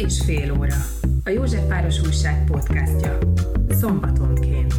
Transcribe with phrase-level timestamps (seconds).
[0.00, 0.76] és fél óra.
[1.24, 3.18] A Józsefváros Újság podcastja.
[3.68, 4.74] Szombatonként.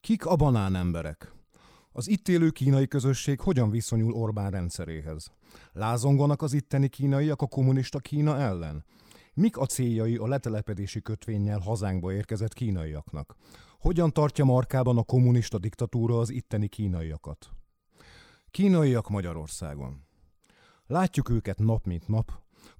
[0.00, 1.32] Kik a banán emberek?
[1.92, 5.30] Az itt élő kínai közösség hogyan viszonyul Orbán rendszeréhez?
[5.72, 8.84] Lázonganak az itteni kínaiak a kommunista Kína ellen?
[9.34, 13.36] Mik a céljai a letelepedési kötvényel hazánkba érkezett kínaiaknak?
[13.86, 17.50] Hogyan tartja markában a kommunista diktatúra az itteni kínaiakat?
[18.50, 20.06] Kínaiak Magyarországon.
[20.86, 22.32] Látjuk őket nap mint nap,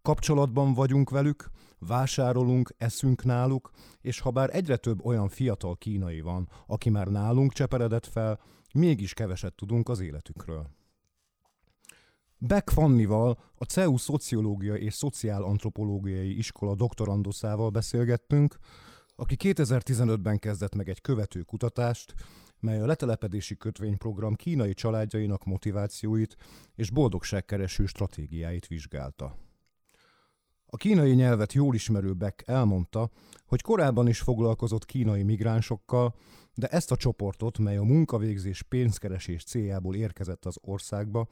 [0.02, 6.48] kapcsolatban vagyunk velük, vásárolunk, eszünk náluk, és ha bár egyre több olyan fiatal kínai van,
[6.66, 8.40] aki már nálunk cseperedett fel,
[8.74, 10.70] mégis keveset tudunk az életükről.
[12.38, 18.58] Beck Fannival, a CEU Szociológia és Szociálantropológiai Iskola doktoranduszával beszélgettünk,
[19.16, 22.14] aki 2015-ben kezdett meg egy követő kutatást,
[22.60, 26.36] mely a letelepedési kötvényprogram kínai családjainak motivációit
[26.74, 29.45] és boldogságkereső stratégiáit vizsgálta.
[30.66, 33.10] A kínai nyelvet jól ismerő Beck elmondta,
[33.46, 36.14] hogy korábban is foglalkozott kínai migránsokkal,
[36.54, 41.26] de ezt a csoportot, mely a munkavégzés pénzkeresés céljából érkezett az országba,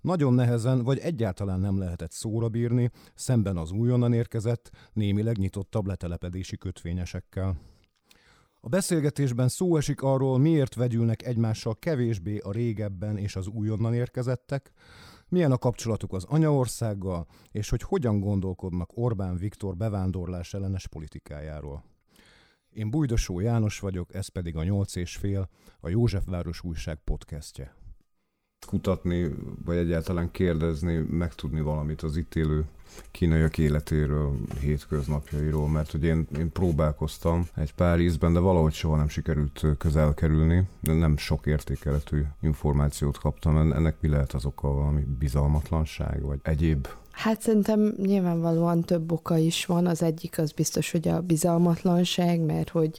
[0.00, 6.56] nagyon nehezen vagy egyáltalán nem lehetett szóra bírni, szemben az újonnan érkezett, némileg nyitottabb letelepedési
[6.56, 7.56] kötvényesekkel.
[8.60, 14.72] A beszélgetésben szó esik arról, miért vegyülnek egymással kevésbé a régebben és az újonnan érkezettek,
[15.30, 21.84] milyen a kapcsolatuk az anyaországgal, és hogy hogyan gondolkodnak Orbán Viktor bevándorlás ellenes politikájáról.
[22.70, 25.48] Én Bújdosó János vagyok, ez pedig a Nyolc és fél,
[25.80, 27.74] a Józsefváros újság podcastje.
[28.70, 32.64] Kutatni, vagy egyáltalán kérdezni, megtudni valamit az itt élő
[33.10, 39.08] kínaiak életéről, hétköznapjairól, mert hogy én, én próbálkoztam egy pár ízben, de valahogy soha nem
[39.08, 43.56] sikerült közel kerülni, de nem sok értékeletű információt kaptam.
[43.72, 49.66] Ennek mi lehet az oka, valami bizalmatlanság, vagy egyéb Hát szerintem nyilvánvalóan több oka is
[49.66, 49.86] van.
[49.86, 52.98] Az egyik az biztos, hogy a bizalmatlanság, mert hogy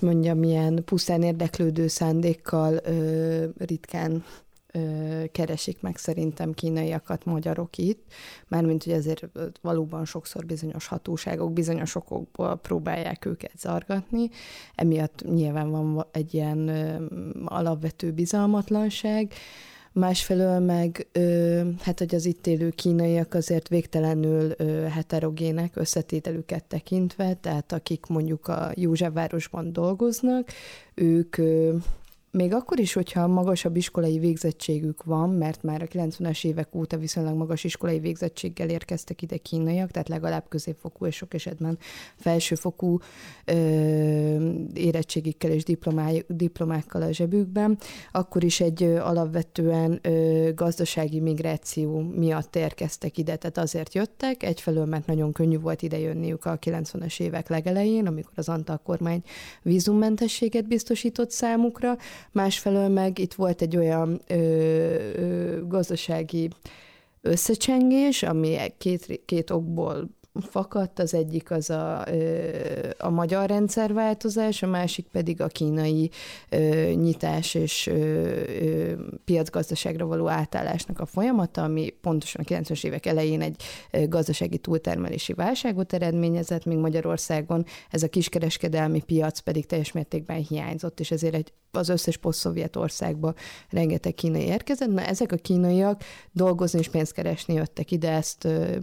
[0.00, 4.24] mondjam, milyen pusztán érdeklődő szándékkal ö, ritkán
[4.78, 8.02] ö, keresik meg szerintem kínaiakat magyarok itt,
[8.48, 9.28] mármint hogy ezért
[9.60, 14.30] valóban sokszor bizonyos hatóságok bizonyos okokból próbálják őket zargatni,
[14.74, 17.04] emiatt nyilván van egy ilyen ö,
[17.44, 19.32] alapvető bizalmatlanság,
[19.92, 27.34] Másfelől meg, ö, hát hogy az itt élő kínaiak azért végtelenül ö, heterogének összetételüket tekintve,
[27.34, 30.48] tehát akik mondjuk a Józsefvárosban dolgoznak,
[30.94, 31.74] ők ö,
[32.30, 37.36] még akkor is, hogyha magasabb iskolai végzettségük van, mert már a 90-es évek óta viszonylag
[37.36, 41.78] magas iskolai végzettséggel érkeztek ide kínaiak, tehát legalább középfokú és sok esetben
[42.16, 42.98] felsőfokú
[43.44, 43.54] ö,
[44.74, 45.64] érettségikkel és
[46.26, 47.78] diplomákkal a zsebükben,
[48.12, 54.84] akkor is egy ö, alapvetően ö, gazdasági migráció miatt érkeztek ide, tehát azért jöttek, egyfelől,
[54.84, 59.22] mert nagyon könnyű volt ide jönniük a 90-es évek legelején, amikor az Antal kormány
[59.62, 61.96] vízummentességet biztosított számukra,
[62.32, 66.50] másfelől meg itt volt egy olyan ö, ö, gazdasági
[67.20, 70.08] összecsengés, ami két, két okból
[70.40, 72.04] fakadt, az egyik az a,
[72.98, 76.10] a magyar rendszerváltozás, a másik pedig a kínai
[76.94, 77.90] nyitás és
[79.24, 83.62] piacgazdaságra való átállásnak a folyamata, ami pontosan a 90-es évek elején egy
[84.08, 91.10] gazdasági túltermelési válságot eredményezett, még Magyarországon ez a kiskereskedelmi piac pedig teljes mértékben hiányzott, és
[91.10, 93.34] ezért egy az összes poszt-szovjet országba
[93.70, 94.88] rengeteg kínai érkezett.
[94.88, 98.76] Na, ezek a kínaiak dolgozni és pénzt keresni jöttek ide, ezt uh,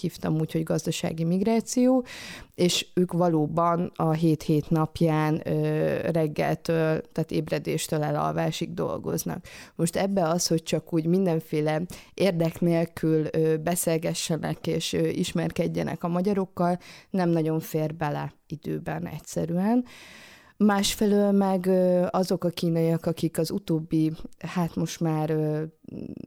[0.00, 0.87] hívtam úgy, hogy gazdasági
[1.24, 2.04] migráció,
[2.54, 5.36] és ők valóban a hét-hét napján
[6.10, 9.44] reggeltől, tehát ébredéstől elalvásig dolgoznak.
[9.74, 11.82] Most ebbe az, hogy csak úgy mindenféle
[12.14, 13.26] érdek nélkül
[13.62, 16.78] beszélgessenek és ismerkedjenek a magyarokkal,
[17.10, 19.84] nem nagyon fér bele időben egyszerűen.
[20.64, 21.66] Másfelől meg
[22.10, 25.36] azok a kínaiak, akik az utóbbi, hát most már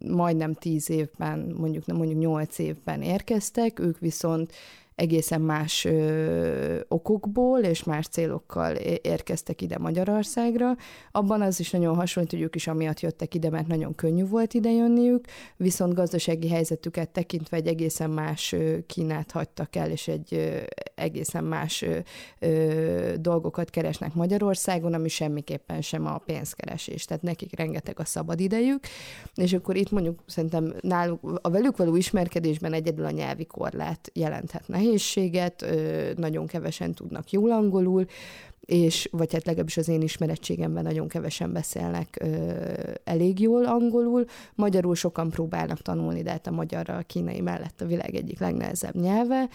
[0.07, 4.51] majdnem tíz évben, mondjuk mondjuk nyolc évben érkeztek, ők viszont
[4.95, 10.75] egészen más ö, okokból és más célokkal érkeztek ide Magyarországra.
[11.11, 14.53] Abban az is nagyon hasonlít, hogy ők is amiatt jöttek ide, mert nagyon könnyű volt
[14.53, 15.25] ide jönniük,
[15.57, 18.55] viszont gazdasági helyzetüket tekintve egy egészen más
[18.87, 20.57] Kínát hagytak el, és egy, ö,
[20.95, 21.97] egészen más ö,
[22.39, 27.05] ö, dolgokat keresnek Magyarországon, ami semmiképpen sem a pénzkeresés.
[27.05, 28.83] Tehát nekik rengeteg a szabad idejük,
[29.35, 34.67] és akkor itt mondjuk szerintem náluk a velük való ismerkedésben egyedül a nyelvi korlát jelenthet
[34.81, 35.65] nehézséget,
[36.15, 38.05] nagyon kevesen tudnak jól angolul,
[38.65, 42.27] és vagy hát legalábbis az én ismerettségemben nagyon kevesen beszélnek ö,
[43.03, 44.25] elég jól angolul.
[44.55, 48.95] Magyarul sokan próbálnak tanulni, de hát a magyarra a kínai mellett a világ egyik legnehezebb
[48.95, 49.49] nyelve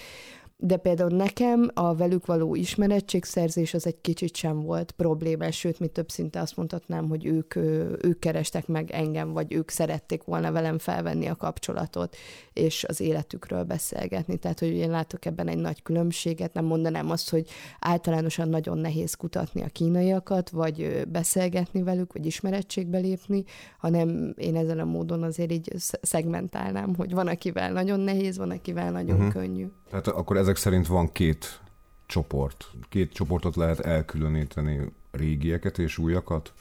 [0.59, 5.87] de például nekem a velük való ismerettségszerzés az egy kicsit sem volt problémás, sőt, mi
[5.87, 7.57] több szinte azt mondhatnám, hogy ők,
[8.05, 12.17] ők kerestek meg engem, vagy ők szerették volna velem felvenni a kapcsolatot,
[12.53, 14.37] és az életükről beszélgetni.
[14.37, 17.49] Tehát, hogy én látok ebben egy nagy különbséget, nem mondanám azt, hogy
[17.81, 23.45] általánosan nagyon nehéz kutatni a kínaiakat, vagy beszélgetni velük, vagy ismerettségbe lépni,
[23.79, 28.91] hanem én ezen a módon azért így szegmentálnám, hogy van, akivel nagyon nehéz, van, akivel
[28.91, 29.33] nagyon uh-huh.
[29.33, 29.67] könnyű.
[29.91, 31.61] Tehát akkor ezek szerint van két
[32.07, 32.71] csoport.
[32.89, 36.53] Két csoportot lehet elkülöníteni, régieket és újakat.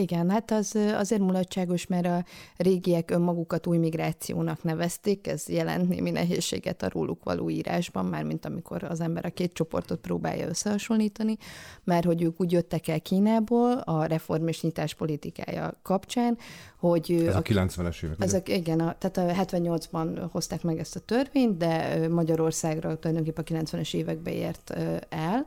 [0.00, 2.24] Igen, hát az azért mulatságos, mert a
[2.56, 8.84] régiek önmagukat új migrációnak nevezték, ez jelent némi nehézséget a róluk való írásban, mármint amikor
[8.84, 11.36] az ember a két csoportot próbálja összehasonlítani,
[11.84, 16.38] mert hogy ők úgy jöttek el Kínából a reform és nyitás politikája kapcsán,
[16.78, 17.12] hogy...
[17.26, 18.16] Ez a, a 90-es évek.
[18.18, 23.62] Ezek, igen, a, tehát a 78-ban hozták meg ezt a törvényt, de Magyarországra tulajdonképpen a
[23.62, 24.70] 90-es évekbe ért
[25.08, 25.46] el,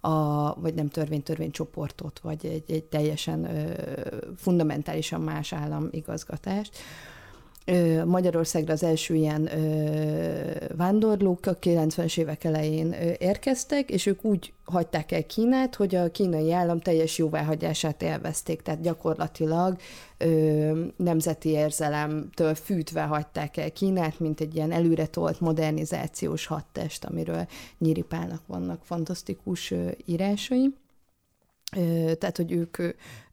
[0.00, 3.72] a, vagy nem törvény, törvénycsoportot, vagy egy, egy teljesen ö,
[4.36, 6.78] fundamentálisan más állam igazgatást.
[8.04, 9.50] Magyarországra az első ilyen
[10.76, 16.52] vándorlók a 90-es évek elején érkeztek, és ők úgy hagyták el Kínát, hogy a kínai
[16.52, 19.76] állam teljes jóváhagyását élvezték, tehát gyakorlatilag
[20.18, 27.46] ö, nemzeti érzelemtől fűtve hagyták el Kínát, mint egy ilyen előre tolt modernizációs hadtest, amiről
[27.78, 30.74] Nyiripálnak vannak fantasztikus ö, írásai.
[31.76, 32.76] Ö, tehát, hogy ők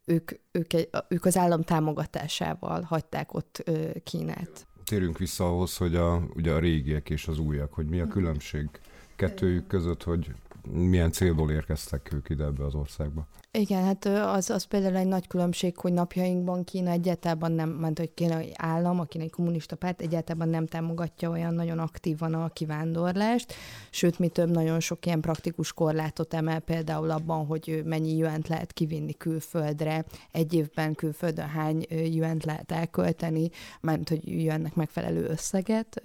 [0.07, 3.63] ők, ők, egy, ők az állam támogatásával hagyták ott
[4.03, 4.67] Kínát.
[4.83, 8.69] Térjünk vissza ahhoz, hogy a, ugye a régiek és az újak, hogy mi a különbség
[9.15, 10.31] kettőjük között, hogy
[10.71, 13.27] milyen célból érkeztek ők ide ebbe az országba?
[13.57, 18.13] Igen, hát az, az például egy nagy különbség, hogy napjainkban Kína egyáltalán nem, ment, hogy
[18.13, 23.53] Kína állam, akinek egy kommunista párt egyáltalán nem támogatja olyan nagyon aktívan a kivándorlást,
[23.89, 28.73] sőt, mi több nagyon sok ilyen praktikus korlátot emel például abban, hogy mennyi jönt lehet
[28.73, 33.49] kivinni külföldre, egy évben külföldön hány jönt lehet elkölteni,
[33.81, 36.01] mert hogy jönnek megfelelő összeget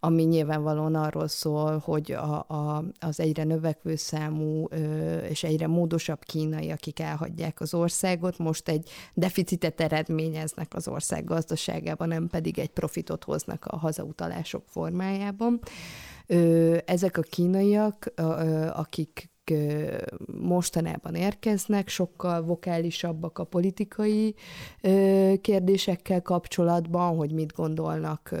[0.00, 4.64] ami nyilvánvalóan arról szól, hogy a, a, az egyre növekvő számú
[5.28, 12.08] és egyre módosabb kínai, akik elhagyják az országot, most egy deficitet eredményeznek az ország gazdaságában,
[12.08, 15.60] nem pedig egy profitot hoznak a hazautalások formájában.
[16.84, 18.12] Ezek a kínaiak,
[18.72, 19.30] akik
[20.40, 24.34] mostanában érkeznek, sokkal vokálisabbak a politikai
[25.40, 28.34] kérdésekkel kapcsolatban, hogy mit gondolnak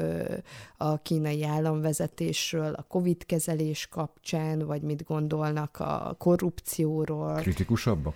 [0.76, 7.34] a kínai államvezetésről, a Covid kezelés kapcsán, vagy mit gondolnak a korrupcióról.
[7.34, 8.14] Kritikusabbak?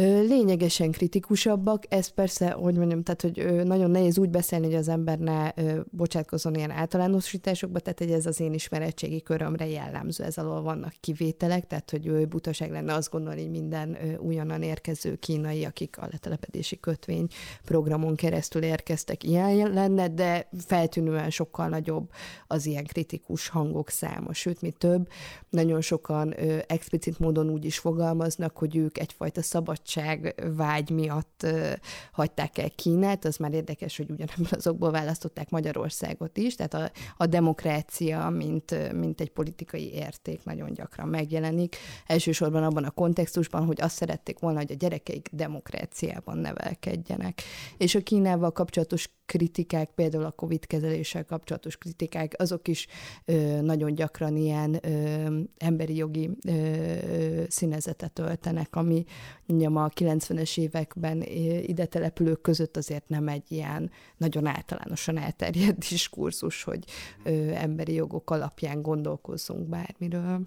[0.00, 1.84] Lényegesen kritikusabbak.
[1.88, 5.50] Ez persze, hogy mondjam, tehát, hogy nagyon nehéz úgy beszélni, hogy az ember ne
[5.90, 11.66] bocsátkozzon ilyen általánosításokba, tehát hogy ez az én ismeretségi körömre jellemző, ez alól vannak kivételek,
[11.66, 17.26] tehát hogy butaság lenne azt gondolni, hogy minden újonnan érkező kínai, akik a letelepedési kötvény
[17.64, 22.10] programon keresztül érkeztek, ilyen lenne, de feltűnően sokkal nagyobb
[22.46, 24.32] az ilyen kritikus hangok száma.
[24.32, 25.08] Sőt, mi több,
[25.50, 26.34] nagyon sokan
[26.66, 31.46] explicit módon úgy is fogalmaznak, hogy ők egyfajta szabad szabadság vágy miatt
[32.12, 37.26] hagyták el Kínát, az már érdekes, hogy ugyanebből azokból választották Magyarországot is, tehát a, a
[37.26, 41.76] demokrácia, mint, mint egy politikai érték nagyon gyakran megjelenik.
[42.06, 47.42] Elsősorban abban a kontextusban, hogy azt szerették volna, hogy a gyerekeik demokráciában nevelkedjenek.
[47.76, 52.86] És a Kínával kapcsolatos kritikák, például a COVID kezeléssel kapcsolatos kritikák, azok is
[53.24, 56.52] ö, nagyon gyakran ilyen ö, emberi jogi ö,
[57.48, 59.04] színezetet öltenek, ami
[59.68, 61.22] mondjam a 90-es években
[61.62, 66.84] ide települők között azért nem egy ilyen nagyon általánosan elterjedt diskurzus, hogy
[67.24, 70.40] ö, emberi jogok alapján gondolkozzunk bármiről.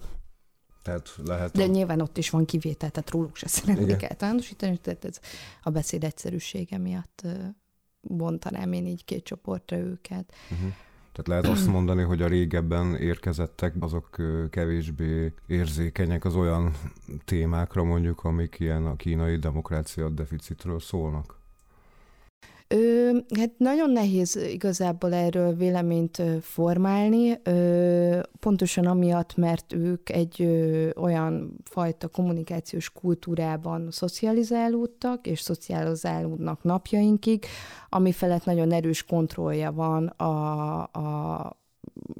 [0.83, 1.65] Tehát lehet De a...
[1.65, 5.19] nyilván ott is van kivétel, tehát róluk se szeretnék általánosítani, tehát ez
[5.63, 7.27] a beszéd egyszerűsége miatt
[8.01, 10.33] bontanám én így két csoportra őket.
[10.51, 10.73] Uh-huh.
[11.19, 14.15] Tehát lehet azt mondani, hogy a régebben érkezettek, azok
[14.49, 16.73] kevésbé érzékenyek az olyan
[17.25, 21.38] témákra mondjuk, amik ilyen a kínai demokrácia deficitről szólnak?
[22.75, 30.89] Ö, hát nagyon nehéz igazából erről véleményt formálni, ö, pontosan amiatt, mert ők egy ö,
[30.95, 37.45] olyan fajta kommunikációs kultúrában szocializálódtak, és szocializálódnak napjainkig,
[37.89, 41.58] ami felett nagyon erős kontrollja van a, a,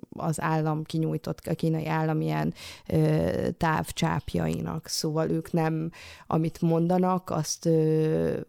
[0.09, 2.53] az állam kinyújtott, a kínai állam ilyen
[2.87, 5.91] ö, távcsápjainak, szóval ők nem,
[6.27, 8.39] amit mondanak, azt ö,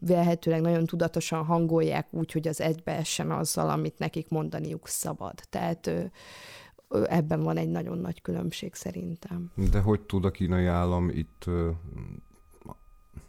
[0.00, 5.34] vehetőleg nagyon tudatosan hangolják úgy, hogy az egybeessen azzal, amit nekik mondaniuk szabad.
[5.50, 6.04] Tehát ö,
[6.88, 9.50] ebben van egy nagyon nagy különbség szerintem.
[9.70, 11.44] De hogy tud a kínai állam itt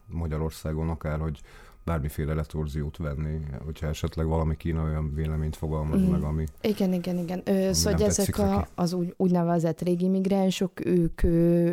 [0.06, 1.42] Magyarországon akár, hogy
[1.88, 6.12] bármiféle letorziót venni, hogyha esetleg valami kína olyan véleményt fogalmaz mm.
[6.12, 7.42] meg, ami Igen, igen, igen.
[7.46, 11.24] Ö, szóval ezek a, az úgy, úgynevezett régi migránsok, ők,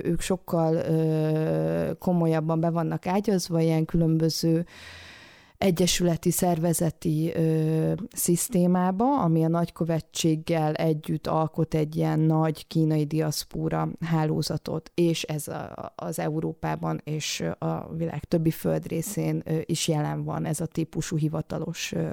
[0.05, 4.67] ők sokkal ö, komolyabban be vannak ágyazva, ilyen különböző
[5.59, 14.91] egyesületi szervezeti ö, szisztémába, ami a nagykövetséggel együtt alkot egy ilyen nagy kínai diaszpóra hálózatot,
[14.95, 20.61] és ez a, az Európában és a világ többi földrészén ö, is jelen van ez
[20.61, 22.09] a típusú hivatalos ö,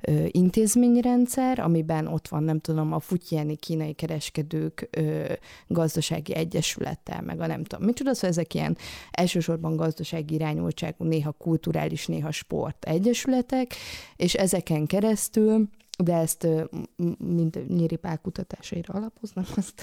[0.00, 5.32] ö, intézményrendszer, amiben ott van, nem tudom, a futyieni kínai kereskedők ö,
[5.66, 8.76] gazdasági egyesülete, meg a nem tudom, micsoda, szóval ezek ilyen
[9.10, 13.74] elsősorban gazdasági irányultságú, néha kulturális, néha sport egyesületek,
[14.16, 16.46] és ezeken keresztül de ezt
[17.18, 19.82] mind Nyíri Pál kutatásaira alapoznak, azt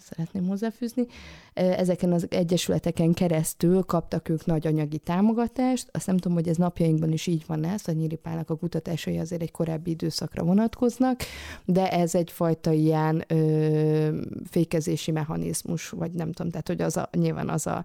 [0.00, 1.06] szeretném hozzáfűzni.
[1.54, 5.88] Ezeken az egyesületeken keresztül kaptak ők nagy anyagi támogatást.
[5.92, 9.42] Azt nem tudom, hogy ez napjainkban is így van ez, a Nyíripának a kutatásai azért
[9.42, 11.20] egy korábbi időszakra vonatkoznak,
[11.64, 14.20] de ez egyfajta ilyen ö,
[14.50, 17.84] fékezési mechanizmus, vagy nem tudom, tehát hogy az a, nyilván az, a,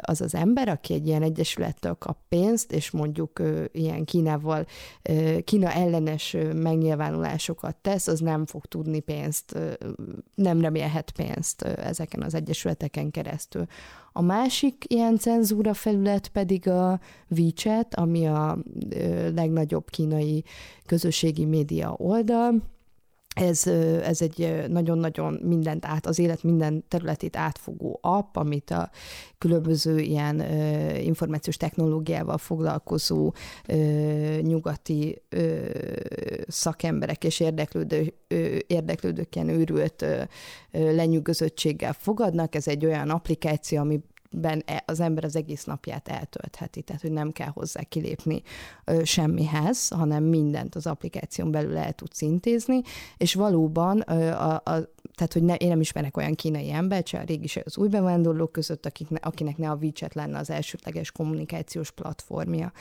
[0.00, 4.66] az az ember, aki egy ilyen egyesülettől kap pénzt, és mondjuk ö, ilyen Kínával,
[5.02, 9.72] ö, Kína ellenes megnyilvánulásokat tesz, az nem fog tudni pénzt, ö,
[10.34, 13.66] nem remélhet pénzt ezeken az egyesületeken keresztül.
[14.12, 18.58] A másik ilyen cenzúra felület pedig a WeChat, ami a
[19.34, 20.44] legnagyobb kínai
[20.86, 22.62] közösségi média oldal,
[23.40, 23.66] ez,
[24.02, 28.90] ez egy nagyon-nagyon mindent át, az élet minden területét átfogó app, amit a
[29.38, 30.40] különböző ilyen
[31.00, 33.32] információs technológiával foglalkozó
[34.40, 35.22] nyugati
[36.46, 40.04] szakemberek és érdeklődő, ö, érdeklődőken őrült
[40.70, 42.54] lenyűgözöttséggel fogadnak.
[42.54, 47.12] Ez egy olyan applikáció, ami ben e, az ember az egész napját eltöltheti, tehát hogy
[47.12, 48.42] nem kell hozzá kilépni
[49.02, 52.80] semmihez, hanem mindent az applikáción belül el tudsz intézni,
[53.16, 54.62] és valóban a, a,
[55.14, 57.88] tehát, hogy ne, én nem ismerek olyan kínai embert, se a régi, se az új
[57.88, 62.72] bevándorlók között, akik ne, akinek ne a WeChat lenne az elsődleges kommunikációs platformja.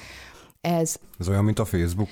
[0.62, 2.10] Ez, Ez olyan, mint a Facebook?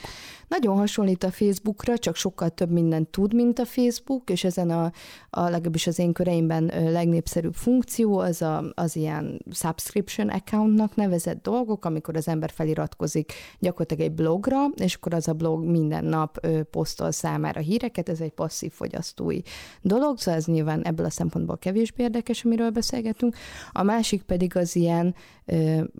[0.47, 4.91] Nagyon hasonlít a Facebookra, csak sokkal több mindent tud, mint a Facebook, és ezen a,
[5.29, 11.85] a legalábbis az én köreimben legnépszerűbb funkció az a, az ilyen subscription accountnak nevezett dolgok,
[11.85, 17.11] amikor az ember feliratkozik gyakorlatilag egy blogra, és akkor az a blog minden nap posztol
[17.11, 19.39] számára híreket, ez egy passzív fogyasztói
[19.81, 23.35] dolog, szóval ez nyilván ebből a szempontból kevésbé érdekes, amiről beszélgetünk.
[23.71, 25.15] A másik pedig az ilyen,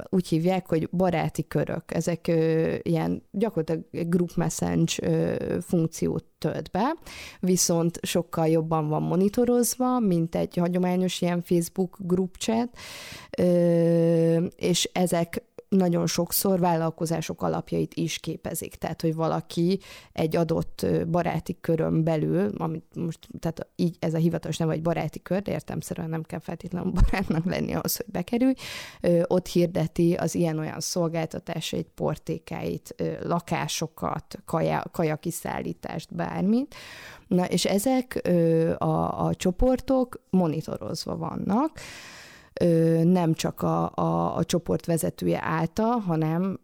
[0.10, 1.94] úgy hívják, hogy baráti körök.
[1.94, 2.28] Ezek
[2.82, 4.94] ilyen gyakorlatilag message
[5.62, 6.96] funkciót tölt be,
[7.39, 12.70] viszont sokkal jobban van monitorozva, mint egy hagyományos ilyen Facebook group chat,
[14.56, 15.44] és ezek
[15.75, 18.75] nagyon sokszor vállalkozások alapjait is képezik.
[18.75, 19.79] Tehát, hogy valaki
[20.12, 25.22] egy adott baráti körön belül, amit most, tehát így ez a hivatalos nem vagy baráti
[25.22, 28.53] kör, de értemszerűen nem kell feltétlenül barátnak lenni ahhoz, hogy bekerülj,
[29.24, 36.75] ott hirdeti az ilyen-olyan szolgáltatásait, portékáit, lakásokat, kaja, kajakiszállítást, bármit.
[37.27, 38.29] Na, és ezek
[38.77, 41.79] a, a csoportok monitorozva vannak,
[43.04, 46.60] nem csak a, a, a csoport vezetője által, hanem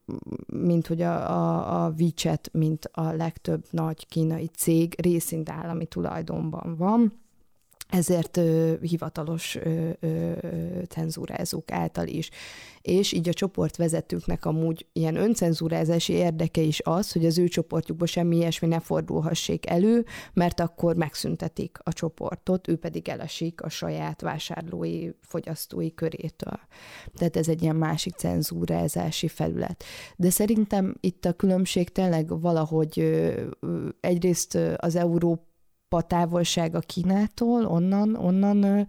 [0.46, 6.76] mint hogy a, a, a WeChat, mint a legtöbb nagy kínai cég részint állami tulajdonban
[6.78, 7.14] van
[7.92, 10.32] ezért ö, hivatalos ö, ö,
[10.90, 12.30] cenzúrázók által is.
[12.82, 18.36] És így a csoportvezetőknek amúgy ilyen öncenzúrázási érdeke is az, hogy az ő csoportjukban semmi
[18.36, 25.10] ilyesmi ne fordulhassék elő, mert akkor megszüntetik a csoportot, ő pedig elesik a saját vásárlói,
[25.22, 26.60] fogyasztói körétől.
[27.14, 29.84] Tehát ez egy ilyen másik cenzúrázási felület.
[30.16, 33.42] De szerintem itt a különbség tényleg valahogy ö,
[34.00, 35.50] egyrészt az Európa
[36.00, 38.88] távolság a Kínától, onnan, onnan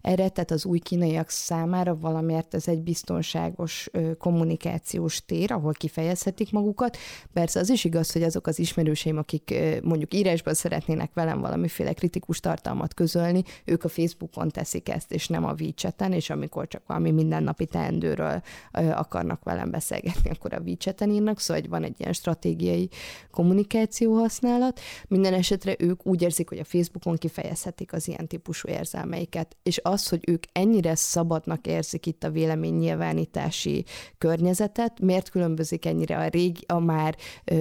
[0.00, 6.96] ered, tehát az új kínaiak számára valamiért ez egy biztonságos kommunikációs tér, ahol kifejezhetik magukat.
[7.32, 12.40] Persze az is igaz, hogy azok az ismerőseim, akik mondjuk írásban szeretnének velem valamiféle kritikus
[12.40, 17.10] tartalmat közölni, ők a Facebookon teszik ezt, és nem a WeChat-en, és amikor csak valami
[17.10, 18.42] mindennapi teendőről
[18.72, 22.88] akarnak velem beszélgetni, akkor a WeChat-en írnak, szóval van egy ilyen stratégiai
[23.30, 24.80] kommunikáció használat.
[25.08, 30.08] Minden esetre ők úgy érzik, hogy a Facebookon kifejezhetik az ilyen típusú érzelmeiket, és az,
[30.08, 33.84] hogy ők ennyire szabadnak érzik itt a véleménynyilvánítási
[34.18, 37.16] környezetet, miért különbözik ennyire a régi, a már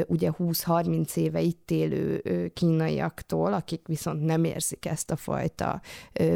[0.08, 2.22] ugye 20-30 éve itt élő
[2.54, 5.82] kínaiaktól, akik viszont nem érzik ezt a fajta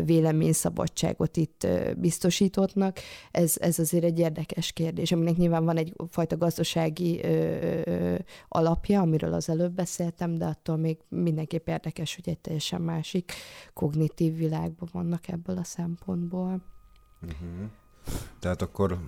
[0.05, 2.99] véleményszabadságot itt biztosítottnak,
[3.31, 7.21] ez, ez azért egy érdekes kérdés, aminek nyilván van egy fajta gazdasági
[8.47, 13.31] alapja, amiről az előbb beszéltem, de attól még mindenképp érdekes, hogy egy teljesen másik
[13.73, 16.61] kognitív világban vannak ebből a szempontból.
[17.21, 17.69] Uh-huh.
[18.39, 18.99] Tehát akkor,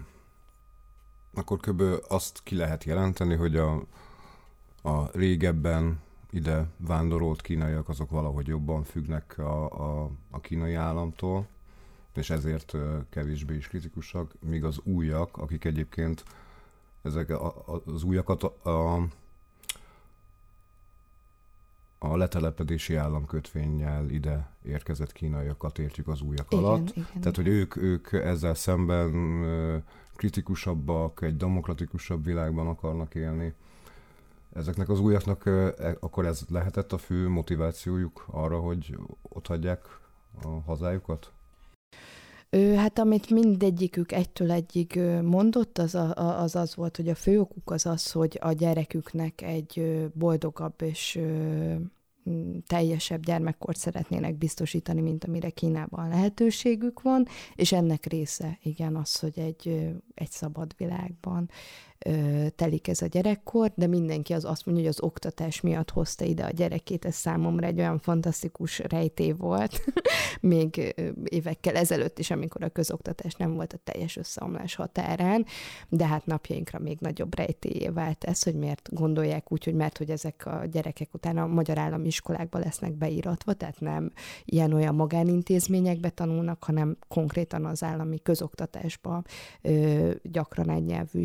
[1.34, 1.84] akkor kb.
[2.08, 3.86] azt ki lehet jelenteni, hogy a,
[4.82, 11.48] a régebben ide vándorolt kínaiak azok valahogy jobban függnek a, a, a kínai államtól,
[12.14, 12.74] és ezért
[13.10, 16.24] kevésbé is kritikusak, míg az újak, akik egyébként
[17.02, 19.08] ezek a, az újakat a, a
[21.98, 26.90] a letelepedési államkötvényel ide érkezett kínaiakat értjük az újak igen, alatt.
[26.90, 27.08] Igen.
[27.20, 29.12] Tehát, hogy ők, ők ezzel szemben
[30.16, 33.54] kritikusabbak, egy demokratikusabb világban akarnak élni.
[34.54, 40.00] Ezeknek az újaknak e, akkor ez lehetett a fő motivációjuk arra, hogy ott hagyják
[40.44, 41.32] a hazájukat?
[42.76, 47.86] Hát amit mindegyikük egytől egyig mondott, az, az az volt, hogy a fő okuk az
[47.86, 51.20] az, hogy a gyereküknek egy boldogabb és
[52.68, 59.40] teljesebb gyermekkort szeretnének biztosítani, mint amire Kínában lehetőségük van, és ennek része igen az, hogy
[59.40, 61.50] egy, egy szabad világban
[62.56, 66.44] telik ez a gyerekkor, de mindenki az azt mondja, hogy az oktatás miatt hozta ide
[66.44, 69.84] a gyerekét, ez számomra egy olyan fantasztikus rejté volt,
[70.42, 75.46] még évekkel ezelőtt is, amikor a közoktatás nem volt a teljes összeomlás határán,
[75.90, 80.10] de hát napjainkra még nagyobb rejtéjé vált ez, hogy miért gondolják úgy, hogy mert hogy
[80.10, 84.12] ezek a gyerekek utána a magyar állami iskolákba lesznek beíratva, tehát nem
[84.46, 89.24] ilyen-olyan magánintézményekbe tanulnak, hanem konkrétan az állami közoktatásba,
[90.24, 91.22] gyakran egy nyelvű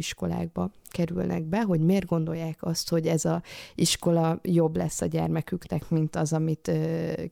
[0.60, 3.42] iskolákba kerülnek be, hogy miért gondolják azt, hogy ez a
[3.74, 6.70] iskola jobb lesz a gyermeküknek, mint az, amit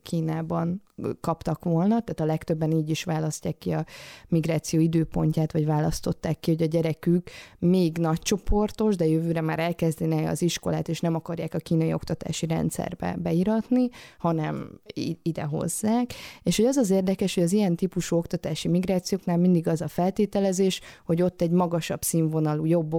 [0.03, 0.81] Kínában
[1.21, 3.85] kaptak volna, tehát a legtöbben így is választják ki a
[4.27, 10.29] migráció időpontját, vagy választották ki, hogy a gyerekük még nagy csoportos, de jövőre már elkezdene
[10.29, 14.79] az iskolát, és nem akarják a kínai oktatási rendszerbe beiratni, hanem
[15.23, 16.13] ide hozzák.
[16.43, 20.81] És hogy az az érdekes, hogy az ilyen típusú oktatási migrációknál mindig az a feltételezés,
[21.05, 22.93] hogy ott egy magasabb színvonalú, jobb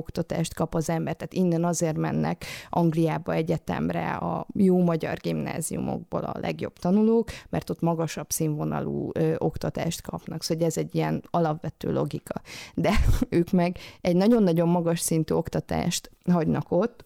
[0.51, 1.15] oktatást kap az ember.
[1.15, 7.81] Tehát innen azért mennek Angliába egyetemre a jó magyar gimnáziumokból a legjobb tanulók, mert ott
[7.81, 10.43] magasabb színvonalú ö, oktatást kapnak.
[10.43, 12.41] Szóval ez egy ilyen alapvető logika.
[12.75, 12.93] De
[13.39, 17.05] ők meg egy nagyon-nagyon magas szintű oktatást hagynak ott,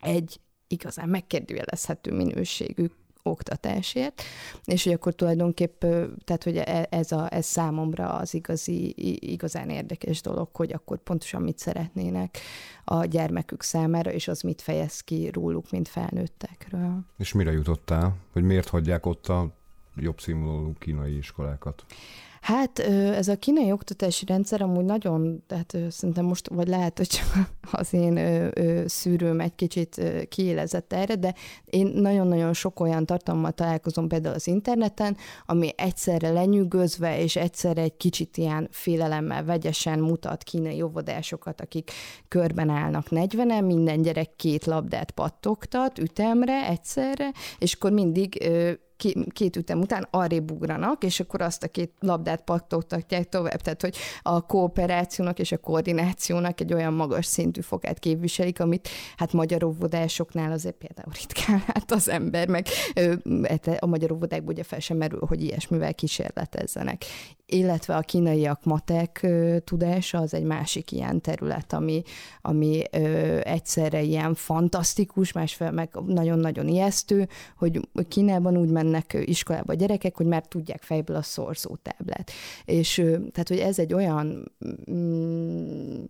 [0.00, 2.86] egy igazán megkérdőjelezhető minőségű
[3.22, 4.22] oktatásért,
[4.64, 5.80] és hogy akkor tulajdonképp,
[6.24, 8.94] tehát hogy e, ez, a, ez számomra az igazi,
[9.32, 12.38] igazán érdekes dolog, hogy akkor pontosan mit szeretnének
[12.84, 17.00] a gyermekük számára, és az mit fejez ki róluk, mint felnőttekről.
[17.18, 18.16] És mire jutottál?
[18.32, 19.50] Hogy miért hagyják ott a
[19.96, 21.84] jobb színvonalú kínai iskolákat?
[22.42, 27.20] Hát ez a kínai oktatási rendszer amúgy nagyon, tehát szerintem most, vagy lehet, hogy
[27.70, 28.18] az én
[28.86, 35.16] szűrőm egy kicsit kiélezett erre, de én nagyon-nagyon sok olyan tartalommal találkozom például az interneten,
[35.46, 41.90] ami egyszerre lenyűgözve, és egyszerre egy kicsit ilyen félelemmel vegyesen mutat kínai óvodásokat, akik
[42.28, 48.50] körben állnak 40 minden gyerek két labdát pattogtat ütemre egyszerre, és akkor mindig
[49.32, 53.60] két ütem után arrébb ugranak, és akkor azt a két labdát pattogtatják tovább.
[53.60, 59.32] Tehát, hogy a kooperációnak és a koordinációnak egy olyan magas szintű fokát képviselik, amit hát
[59.32, 62.66] magyar óvodásoknál azért például ritkán lát az ember, meg
[63.78, 67.04] a magyar óvodákban ugye fel sem merül, hogy ilyesmivel kísérletezzenek
[67.52, 69.26] illetve a kínaiak matek
[69.64, 72.02] tudása az egy másik ilyen terület, ami,
[72.40, 72.82] ami
[73.42, 80.26] egyszerre ilyen fantasztikus, másfél meg nagyon-nagyon ijesztő, hogy Kínában úgy mennek iskolába a gyerekek, hogy
[80.26, 82.30] már tudják fejből a szorzótáblát.
[82.64, 82.94] És
[83.32, 84.52] tehát, hogy ez egy olyan
[84.90, 86.04] mm,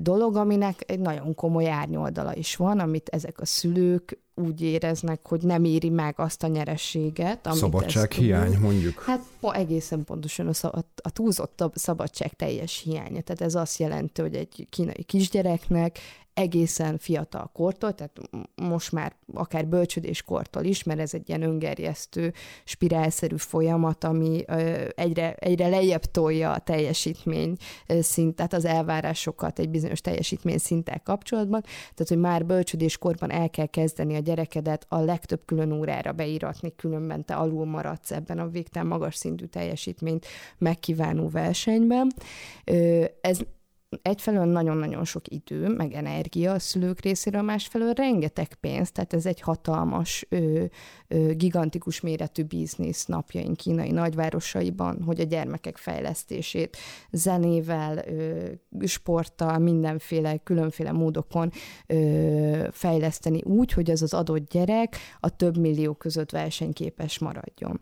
[0.00, 5.42] dolog, aminek egy nagyon komoly árnyoldala is van, amit ezek a szülők úgy éreznek, hogy
[5.42, 7.46] nem éri meg azt a nyerességet.
[7.46, 9.02] Amit Szabadság hiány, mondjuk.
[9.02, 13.20] Hát egészen pontosan a, a, a túlzott szabadság teljes hiánya.
[13.20, 15.98] Tehát ez azt jelenti, hogy egy kínai kisgyereknek
[16.36, 18.20] egészen fiatal kortól, tehát
[18.54, 22.32] most már akár bölcsödéskortól is, mert ez egy ilyen öngerjesztő,
[22.64, 24.44] spirálszerű folyamat, ami
[24.94, 31.60] egyre, egyre lejjebb tolja a teljesítmény szintet, az elvárásokat egy bizonyos teljesítmény szinttel kapcsolatban.
[31.62, 37.24] Tehát, hogy már bölcsödéskorban el kell kezdeni a gyerekedet a legtöbb külön órára beíratni, különben
[37.24, 40.26] te alul maradsz ebben a végtelen magas szintű teljesítményt
[40.58, 42.12] megkívánó versenyben.
[43.20, 43.38] Ez
[44.02, 49.40] egyfelől nagyon-nagyon sok idő, meg energia a szülők részéről, másfelől rengeteg pénz, tehát ez egy
[49.40, 50.64] hatalmas, ö,
[51.08, 56.76] ö, gigantikus méretű biznisz napjaink kínai nagyvárosaiban, hogy a gyermekek fejlesztését
[57.10, 58.44] zenével, ö,
[58.86, 61.50] sporttal, mindenféle, különféle módokon
[61.86, 67.80] ö, fejleszteni úgy, hogy ez az adott gyerek a több millió között versenyképes maradjon.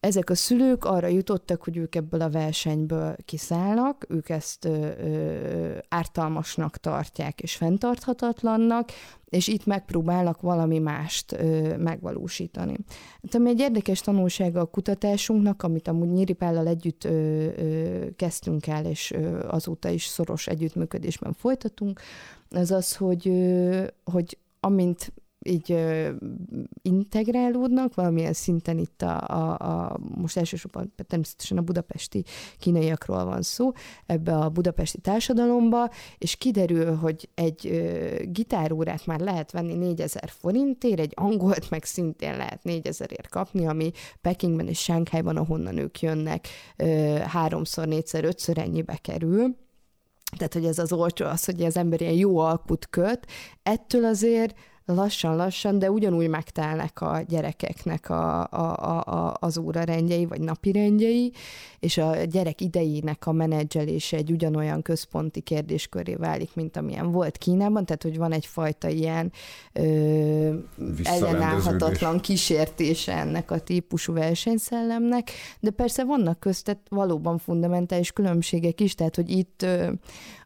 [0.00, 5.78] Ezek a szülők arra jutottak, hogy ők ebből a versenyből kiszállnak, ők ezt ö, ö,
[5.88, 8.88] ártalmasnak tartják és fenntarthatatlannak,
[9.28, 12.76] és itt megpróbálnak valami mást ö, megvalósítani.
[13.22, 17.10] Hát, ami egy érdekes tanulsága a kutatásunknak, amit amúgy Nyíri Pállal együtt ö,
[17.56, 22.00] ö, kezdtünk el, és ö, azóta is szoros együttműködésben folytatunk,
[22.50, 26.10] az az, hogy, ö, hogy amint így ö,
[26.82, 32.24] integrálódnak valamilyen szinten itt a, a, a, most elsősorban természetesen a budapesti
[32.58, 33.72] kínaiakról van szó,
[34.06, 41.00] ebbe a budapesti társadalomba, és kiderül, hogy egy ö, gitárórát már lehet venni 4000 forintért,
[41.00, 46.84] egy angolt meg szintén lehet 4000ért kapni, ami Pekingben és Sánkhájban, ahonnan ők jönnek, ö,
[47.26, 49.56] háromszor, négyszer, ötször ennyibe kerül.
[50.36, 53.26] Tehát, hogy ez az olcsó, az, hogy az ember ilyen jó alkut köt,
[53.62, 54.54] ettől azért
[54.94, 61.32] lassan-lassan, de ugyanúgy megtelnek a gyerekeknek a, a, a, az órarendjei, vagy napi rendjei,
[61.78, 67.84] és a gyerek idejének a menedzselése egy ugyanolyan központi kérdésköré válik, mint amilyen volt Kínában,
[67.84, 69.32] tehát hogy van egyfajta ilyen
[69.72, 70.54] ö,
[71.02, 79.16] ellenállhatatlan kísértése ennek a típusú versenyszellemnek, de persze vannak köztet valóban fundamentális különbségek is, tehát
[79.16, 79.92] hogy itt ö,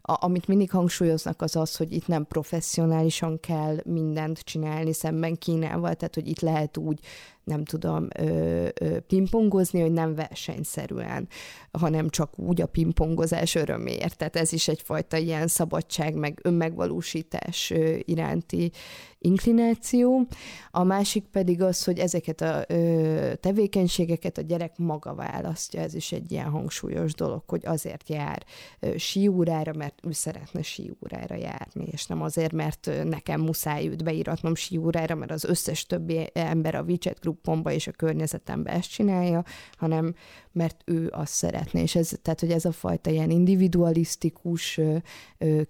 [0.06, 5.94] a, amit mindig hangsúlyoznak az az, hogy itt nem professzionálisan kell mindent csinálni szemben Kínával,
[5.94, 7.00] tehát hogy itt lehet úgy
[7.44, 11.28] nem tudom, ö, ö, pingpongozni, hogy nem versenyszerűen,
[11.72, 14.16] hanem csak úgy a pingpongozás öröméért.
[14.16, 18.72] Tehát ez is egyfajta ilyen szabadság, meg önmegvalósítás iránti
[19.18, 20.26] inklináció.
[20.70, 25.80] A másik pedig az, hogy ezeket a ö, tevékenységeket a gyerek maga választja.
[25.80, 28.44] Ez is egy ilyen hangsúlyos dolog, hogy azért jár
[28.80, 34.54] ö, síúrára, mert ő szeretne síúrára járni, és nem azért, mert nekem muszáj őt beíratnom
[34.54, 39.44] síúrára, mert az összes többi ember a WeChat grupomba és a környezetembe ezt csinálja,
[39.76, 40.14] hanem
[40.52, 41.80] mert ő azt szeretné.
[41.82, 44.80] És ez, tehát, hogy ez a fajta ilyen individualisztikus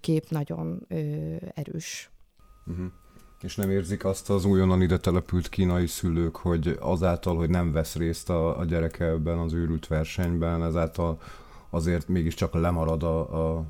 [0.01, 0.87] kép nagyon
[1.55, 2.11] erős.
[2.67, 2.87] Uh-huh.
[3.41, 7.97] És nem érzik azt az újonnan ide települt kínai szülők, hogy azáltal, hogy nem vesz
[7.97, 11.21] részt a, a gyereke ebben az őrült versenyben, ezáltal
[11.71, 13.65] azért mégiscsak lemarad a, a,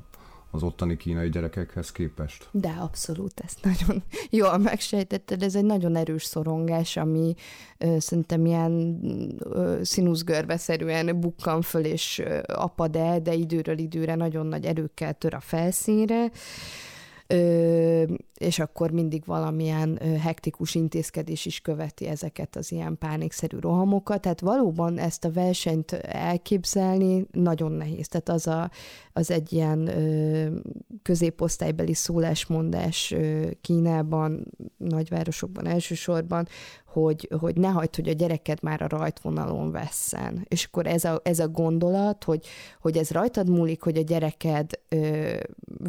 [0.55, 2.47] az ottani kínai gyerekekhez képest?
[2.51, 4.03] De abszolút, ezt nagyon
[4.39, 7.33] jól megsejtetted, ez egy nagyon erős szorongás, ami
[7.77, 8.99] ö, szerintem ilyen
[9.39, 15.33] ö, színuszgörbeszerűen bukkan föl és ö, apad el, de időről időre nagyon nagy erőkkel tör
[15.33, 16.23] a felszínre.
[16.23, 16.27] Ö,
[18.37, 24.21] és akkor mindig valamilyen ö, hektikus intézkedés is követi ezeket az ilyen pánikszerű rohamokat.
[24.21, 28.07] Tehát valóban ezt a versenyt elképzelni nagyon nehéz.
[28.07, 28.71] Tehát az, a,
[29.13, 30.55] az egy ilyen ö,
[31.01, 34.45] középosztálybeli szólásmondás ö, Kínában,
[34.77, 36.47] nagyvárosokban elsősorban,
[36.95, 40.45] hogy, hogy ne hagyd, hogy a gyereked már a rajtvonalon vesszen.
[40.47, 42.45] És akkor ez a, ez a gondolat, hogy,
[42.81, 45.33] hogy ez rajtad múlik, hogy a gyereked ö,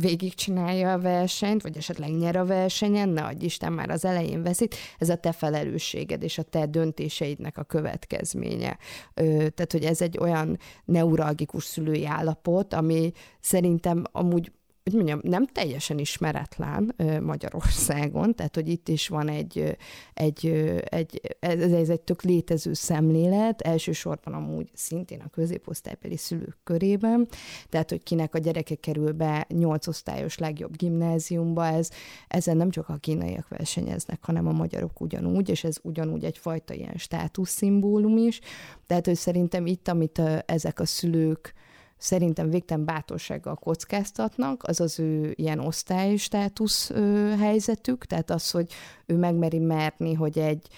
[0.00, 4.74] végigcsinálja a versenyt, vagy esetleg nyer a versenyen, ne adj Isten már az elején veszít,
[4.98, 8.78] ez a te felelősséged és a te döntéseidnek a következménye.
[9.14, 14.52] Ö, tehát, hogy ez egy olyan neuralgikus szülői állapot, ami szerintem amúgy
[14.86, 19.76] hogy mondjam, nem teljesen ismeretlen Magyarországon, tehát hogy itt is van egy,
[20.14, 20.46] egy,
[20.84, 27.28] egy ez, ez egy tök létező szemlélet, elsősorban amúgy szintén a középosztálybeli szülők körében,
[27.68, 31.90] tehát hogy kinek a gyereke kerül be nyolc osztályos legjobb gimnáziumba, ez,
[32.28, 36.96] ezen nem csak a kínaiak versenyeznek, hanem a magyarok ugyanúgy, és ez ugyanúgy egyfajta ilyen
[36.96, 38.40] státuszszimbólum is,
[38.86, 41.54] tehát hogy szerintem itt, amit ezek a szülők
[41.98, 46.90] szerintem végtelen bátorsággal kockáztatnak, az az ő ilyen osztálystátusz
[47.38, 48.72] helyzetük, tehát az, hogy
[49.06, 50.68] ő megmeri merni, hogy egy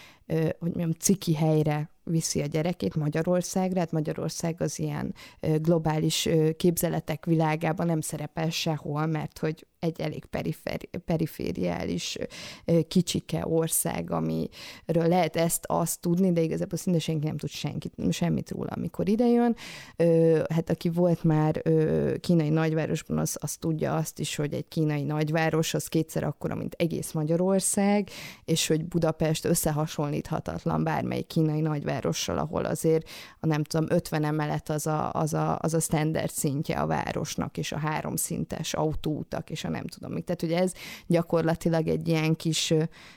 [0.58, 5.14] hogy mondjam, ciki helyre viszi a gyerekét Magyarországra, hát Magyarország az ilyen
[5.60, 12.18] globális képzeletek világában nem szerepel sehol, mert hogy egy elég periferi, perifériális
[12.88, 18.50] kicsike ország, amiről lehet ezt azt tudni, de igazából szinte senki nem tud senkit, semmit
[18.50, 19.56] róla, amikor idejön.
[20.48, 21.62] Hát aki volt már
[22.20, 26.74] kínai nagyvárosban, az, az tudja azt is, hogy egy kínai nagyváros az kétszer akkora, mint
[26.74, 28.08] egész Magyarország,
[28.44, 29.44] és hogy Budapest
[30.18, 33.08] összehasonlíthatatlan bármelyik kínai nagyvárossal, ahol azért
[33.40, 37.56] a nem tudom, 50 emelet az a, az a, az a standard szintje a városnak,
[37.56, 40.24] és a háromszintes autóutak, és a nem tudom mit.
[40.24, 40.72] Tehát, hogy ez
[41.06, 42.74] gyakorlatilag egy ilyen kis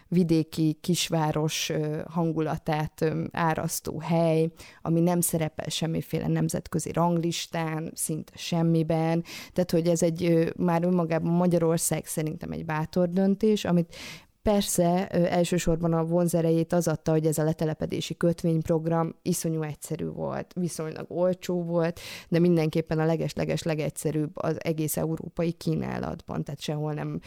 [0.07, 1.71] vidéki kisváros
[2.09, 9.23] hangulatát árasztó hely, ami nem szerepel semmiféle nemzetközi ranglistán, szinte semmiben.
[9.53, 13.95] Tehát, hogy ez egy már önmagában Magyarország szerintem egy bátor döntés, amit
[14.43, 21.06] Persze, elsősorban a vonzerejét az adta, hogy ez a letelepedési kötvényprogram iszonyú egyszerű volt, viszonylag
[21.08, 21.99] olcsó volt,
[22.30, 27.19] de mindenképpen a leges-leges legegyszerűbb az egész európai kínálatban, tehát sehol nem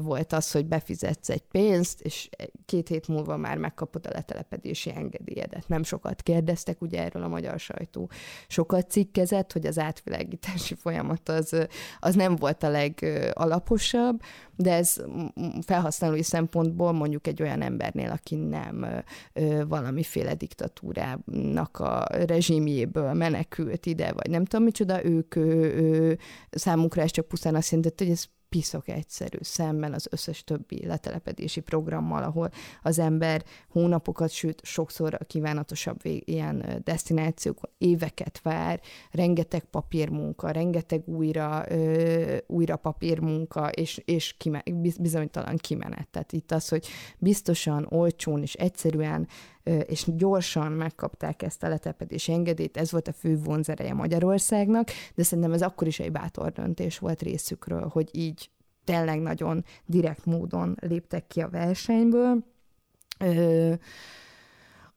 [0.00, 2.28] volt az, hogy befizetsz egy pénzt, és
[2.66, 5.68] két hét múlva már megkapod a letelepedési engedélyedet.
[5.68, 8.10] Nem sokat kérdeztek, ugye erről a magyar sajtó
[8.48, 11.66] sokat cikkezett, hogy az átvilágítási folyamat az,
[11.98, 14.22] az nem volt a legalaposabb,
[14.56, 14.96] de ez
[15.66, 18.86] felhasználói szempontból mondjuk egy olyan embernél, aki nem
[19.68, 26.18] valamiféle diktatúrának a rezsimjéből menekült ide, vagy nem tudom micsoda, ők ő,
[26.50, 31.60] számukra ez csak pusztán azt jelenti, hogy ez piszok egyszerű szemben az összes többi letelepedési
[31.60, 32.50] programmal, ahol
[32.82, 41.64] az ember hónapokat, sőt sokszor a kívánatosabb ilyen destinációk éveket vár, rengeteg papírmunka, rengeteg újra,
[41.68, 44.62] ö, újra papírmunka, és, és kime,
[45.00, 46.08] bizonytalan kimenet.
[46.08, 46.86] Tehát itt az, hogy
[47.18, 49.28] biztosan, olcsón és egyszerűen
[49.64, 55.52] és gyorsan megkapták ezt a letelepedési engedélyt, ez volt a fő vonzereje Magyarországnak, de szerintem
[55.52, 58.50] ez akkor is egy bátor döntés volt részükről, hogy így
[58.84, 62.44] tényleg nagyon direkt módon léptek ki a versenyből.
[63.18, 63.72] Ö,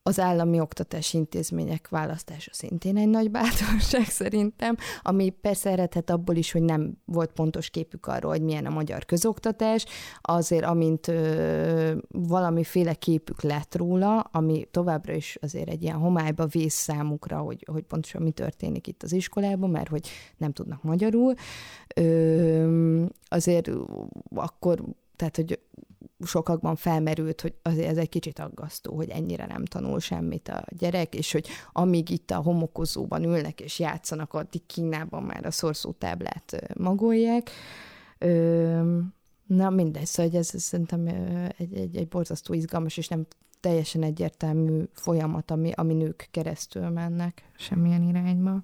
[0.07, 6.51] az állami oktatási intézmények választása szintén egy nagy bátorság szerintem, ami persze eredhet abból is,
[6.51, 9.85] hogy nem volt pontos képük arról, hogy milyen a magyar közoktatás,
[10.21, 16.75] azért amint ö, valamiféle képük lett róla, ami továbbra is azért egy ilyen homályba vész
[16.75, 21.33] számukra, hogy, hogy pontosan mi történik itt az iskolában, mert hogy nem tudnak magyarul,
[21.95, 23.69] ö, azért
[24.35, 24.83] akkor
[25.15, 25.59] tehát, hogy
[26.25, 31.15] sokakban felmerült, hogy azért ez egy kicsit aggasztó, hogy ennyire nem tanul semmit a gyerek,
[31.15, 37.49] és hogy amíg itt a homokozóban ülnek és játszanak, addig Kínában már a szorszótáblát magolják.
[39.45, 41.08] Na mindegy, szóval ez, szerintem
[41.58, 43.25] egy, egy, egy borzasztó izgalmas, és nem
[43.60, 48.63] teljesen egyértelmű folyamat, ami, ami nők keresztül mennek semmilyen irányba.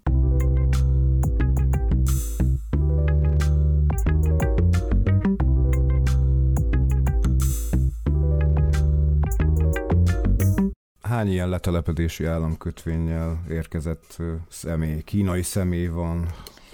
[11.13, 14.17] Hány ilyen letelepedési államkötvényel érkezett
[14.49, 16.27] személy, kínai személy van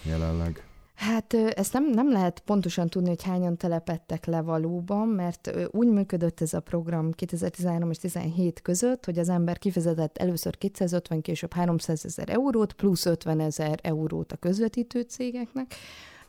[0.03, 0.63] jelenleg?
[0.95, 6.41] Hát ezt nem, nem lehet pontosan tudni, hogy hányan telepettek le valóban, mert úgy működött
[6.41, 12.05] ez a program 2013 és 2017 között, hogy az ember kifizetett először 250, később 300
[12.05, 15.75] ezer eurót, plusz 50 ezer eurót a közvetítő cégeknek.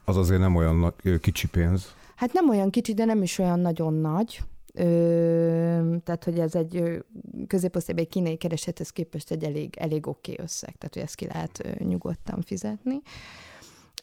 [0.04, 1.94] Az azért nem olyan kicsi pénz.
[2.16, 4.40] Hát nem olyan kicsi, de nem is olyan nagyon nagy.
[4.72, 7.04] Ö, tehát, hogy ez egy
[7.46, 11.26] középosztályban egy kínai keresethez képest egy elég, elég oké okay összeg, tehát, hogy ezt ki
[11.26, 13.00] lehet nyugodtan fizetni.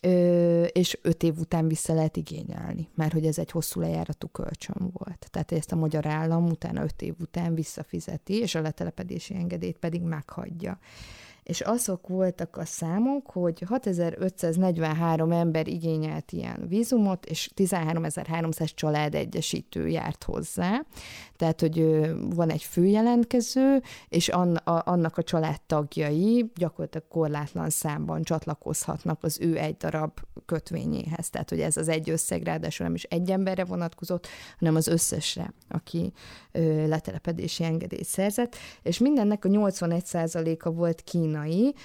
[0.01, 4.89] Ö, és öt év után vissza lehet igényelni, mert hogy ez egy hosszú lejáratú kölcsön
[4.93, 5.27] volt.
[5.31, 10.01] Tehát ezt a magyar állam utána öt év után visszafizeti, és a letelepedési engedélyt pedig
[10.01, 10.79] meghagyja
[11.47, 19.87] és azok voltak a számok, hogy 6543 ember igényelt ilyen vízumot, és 13300 család egyesítő
[19.87, 20.81] járt hozzá.
[21.37, 21.79] Tehát, hogy
[22.35, 24.27] van egy főjelentkező, és
[24.63, 31.29] annak a családtagjai gyakorlatilag korlátlan számban csatlakozhatnak az ő egy darab kötvényéhez.
[31.29, 34.27] Tehát, hogy ez az egy összeg ráadásul nem is egy emberre vonatkozott,
[34.59, 36.11] hanem az összesre, aki
[36.87, 41.75] letelepedési engedélyt szerzett, és mindennek a 81%-a volt Kína kínai,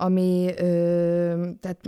[0.00, 1.80] ami, ö, tehát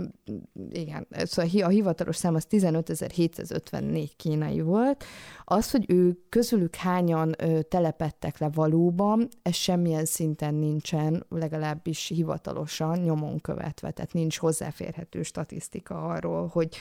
[0.69, 5.03] igen, szóval a hivatalos szám az 15.754 kínai volt.
[5.43, 12.99] Az, hogy ő közülük hányan ö, telepettek le valóban, ez semmilyen szinten nincsen, legalábbis hivatalosan
[12.99, 16.77] nyomon követve, tehát nincs hozzáférhető statisztika arról, hogy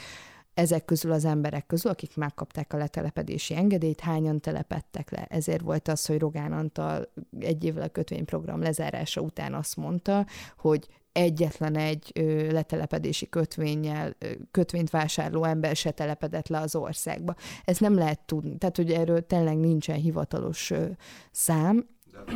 [0.55, 5.27] ezek közül az emberek közül, akik megkapták a letelepedési engedélyt, hányan telepettek le.
[5.29, 10.88] Ezért volt az, hogy Rogán Antal egy évvel a kötvényprogram lezárása után azt mondta, hogy
[11.12, 17.35] egyetlen egy ö, letelepedési kötvényel, ö, kötvényt vásárló ember se telepedett le az országba.
[17.65, 18.59] Ez nem lehet tudni.
[18.59, 20.87] Tehát, hogy erről tényleg nincsen hivatalos ö,
[21.31, 21.87] szám.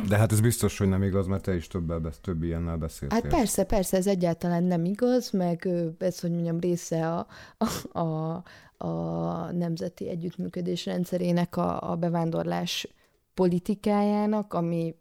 [0.07, 3.19] De hát ez biztos, hogy nem igaz, mert te is több, több ilyennel beszéltél.
[3.21, 8.43] Hát persze, persze, ez egyáltalán nem igaz, meg ez, hogy mondjam, része a, a, a,
[8.87, 12.87] a nemzeti együttműködés rendszerének a, a bevándorlás
[13.33, 14.95] politikájának, ami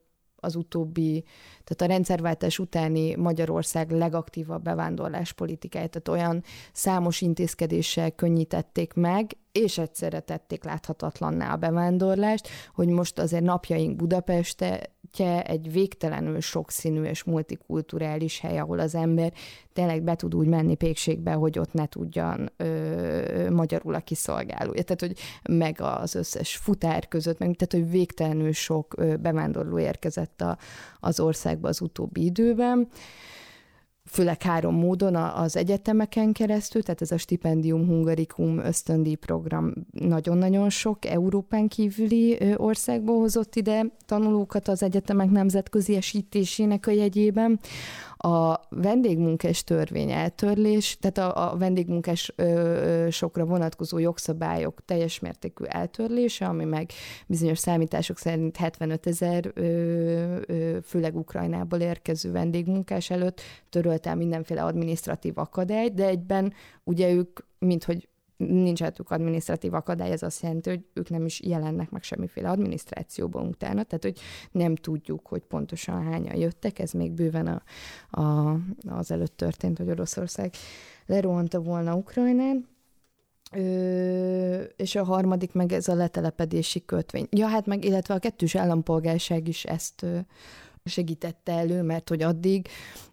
[0.47, 1.25] az utóbbi,
[1.65, 9.79] tehát a rendszerváltás utáni Magyarország legaktívabb bevándorlás politikáját, tehát olyan számos intézkedéssel könnyítették meg, és
[9.79, 18.41] egyszerre tették láthatatlanná a bevándorlást, hogy most azért napjaink Budapeste egy végtelenül sokszínű és multikulturális
[18.41, 19.33] hely, ahol az ember
[19.73, 24.83] tényleg be tud úgy menni pékségbe, hogy ott ne tudjan ö, magyarul a kiszolgálója.
[24.83, 30.41] Tehát, hogy meg az összes futár között, meg tehát, hogy végtelenül sok ö, bevándorló érkezett
[30.41, 30.59] a,
[31.01, 32.89] az országba az utóbbi időben
[34.07, 41.05] főleg három módon az egyetemeken keresztül, tehát ez a Stipendium Hungarikum ösztöndíj program nagyon-nagyon sok
[41.05, 47.61] Európán kívüli országból hozott ide tanulókat az egyetemek nemzetközi esítésének a jegyében
[48.17, 55.65] a vendégmunkás törvény eltörlés, tehát a, a vendégmunkás ö, ö, sokra vonatkozó jogszabályok teljes mértékű
[55.65, 56.91] eltörlése, ami meg
[57.27, 59.53] bizonyos számítások szerint 75 ezer
[60.85, 66.53] főleg Ukrajnából érkező vendégmunkás előtt törölt el mindenféle administratív akadályt, de egyben
[66.85, 71.41] ugye ők, mint hogy nincs eltük adminisztratív akadály, ez azt jelenti, hogy ők nem is
[71.41, 74.19] jelennek meg semmiféle adminisztrációban utána, tehát hogy
[74.51, 77.63] nem tudjuk, hogy pontosan hányan jöttek, ez még bőven a,
[78.21, 78.57] a,
[78.89, 80.53] az előtt történt, hogy Oroszország
[81.07, 82.69] lerohanta volna Ukrajnán,
[83.53, 87.27] Ö, és a harmadik meg ez a letelepedési kötvény.
[87.31, 90.19] Ja, hát meg, illetve a kettős állampolgárság is ezt ö,
[90.85, 92.69] segítette elő, mert hogy addig,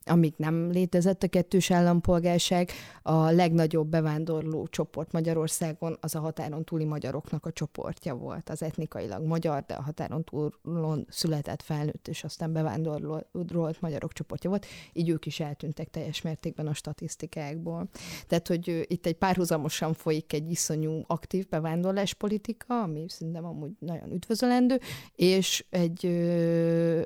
[0.06, 2.70] amíg nem létezett a kettős állampolgárság,
[3.02, 9.26] a legnagyobb bevándorló csoport Magyarországon az a határon túli magyaroknak a csoportja volt, az etnikailag
[9.26, 15.26] magyar, de a határon túlon született, felnőtt, és aztán bevándorolt magyarok csoportja volt, így ők
[15.26, 17.89] is eltűntek teljes mértékben a statisztikákból.
[18.28, 24.80] Tehát, hogy itt egy párhuzamosan folyik egy iszonyú aktív bevándorláspolitika, ami szerintem amúgy nagyon üdvözölendő,
[25.16, 26.06] és egy,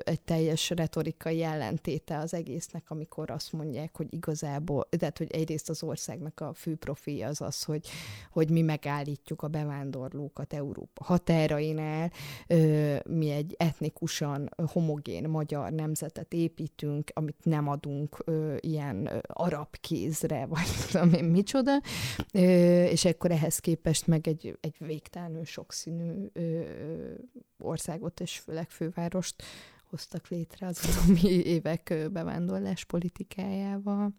[0.04, 5.82] egy teljes retorikai ellentéte az egésznek, amikor azt mondják, hogy igazából, tehát hogy egyrészt az
[5.82, 7.88] országnak a fő profilja az az, hogy,
[8.30, 12.12] hogy mi megállítjuk a bevándorlókat Európa határainál,
[13.04, 18.24] mi egy etnikusan homogén magyar nemzetet építünk, amit nem adunk
[18.60, 21.80] ilyen arab kézre, vagy tudom én micsoda,
[22.90, 26.26] és akkor ehhez képest meg egy, egy végtelenül sokszínű
[27.58, 29.42] országot és főleg fővárost
[29.90, 34.10] hoztak létre az utóbbi évek bevándorlás politikájával.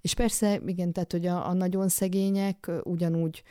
[0.00, 3.42] És persze, igen, tehát, hogy a, a nagyon szegények ugyanúgy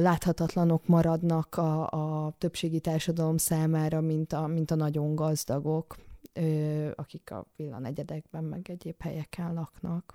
[0.00, 5.96] láthatatlanok maradnak a, a többségi társadalom számára, mint a, mint a nagyon gazdagok,
[6.32, 10.14] ö, akik a villanegyedekben, meg egyéb helyeken laknak.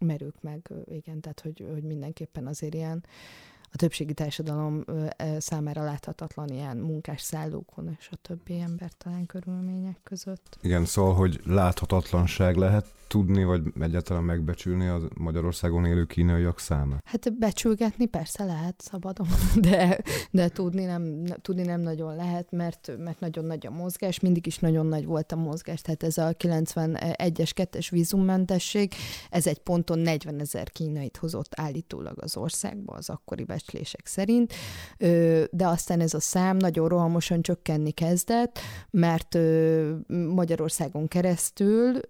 [0.00, 3.04] Mert ők meg, igen, tehát hogy, hogy mindenképpen azért ilyen
[3.74, 4.84] a többségi társadalom
[5.38, 10.58] számára láthatatlan ilyen munkás szállókon és a többi embertelen körülmények között.
[10.60, 17.02] Igen, szóval, hogy láthatatlanság lehet tudni, vagy egyáltalán megbecsülni a Magyarországon élő kínaiak számát?
[17.04, 19.26] Hát becsülgetni persze lehet szabadon,
[19.70, 19.98] de,
[20.30, 24.58] de tudni, nem, tudni nem nagyon lehet, mert, mert nagyon nagy a mozgás, mindig is
[24.58, 28.92] nagyon nagy volt a mozgás, tehát ez a 91-es, 2-es vízummentesség,
[29.30, 34.52] ez egy ponton 40 ezer kínait hozott állítólag az országba az akkori becslések szerint,
[35.50, 38.58] de aztán ez a szám nagyon rohamosan csökkenni kezdett,
[38.90, 39.38] mert
[40.34, 42.00] Magyarországon keresztül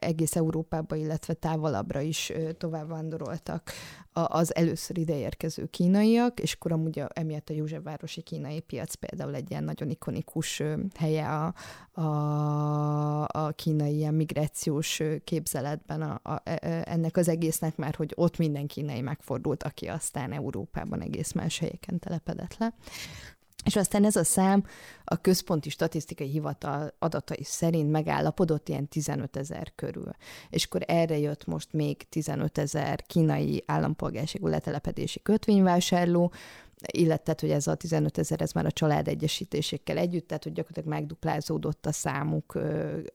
[0.00, 3.72] egész Európába, illetve távolabbra is tovább vándoroltak
[4.12, 9.50] az először ideérkező kínaiak, és akkor amúgy a, emiatt a Józsefvárosi kínai piac például egy
[9.50, 10.62] ilyen nagyon ikonikus
[10.98, 11.54] helye a,
[12.00, 18.38] a, a kínai ilyen migrációs képzeletben a, a, e, ennek az egésznek, mert hogy ott
[18.38, 22.74] minden kínai megfordult, aki aztán Európában egész más helyeken telepedett le.
[23.64, 24.64] És aztán ez a szám
[25.04, 30.10] a Központi Statisztikai Hivatal adatai szerint megállapodott ilyen 15 ezer körül.
[30.50, 36.32] És akkor erre jött most még 15 ezer kínai állampolgárságú letelepedési kötvényvásárló,
[36.86, 40.98] illetve hogy ez a 15 ezer, ez már a család egyesítésekkel együtt, tehát hogy gyakorlatilag
[40.98, 42.58] megduplázódott a számuk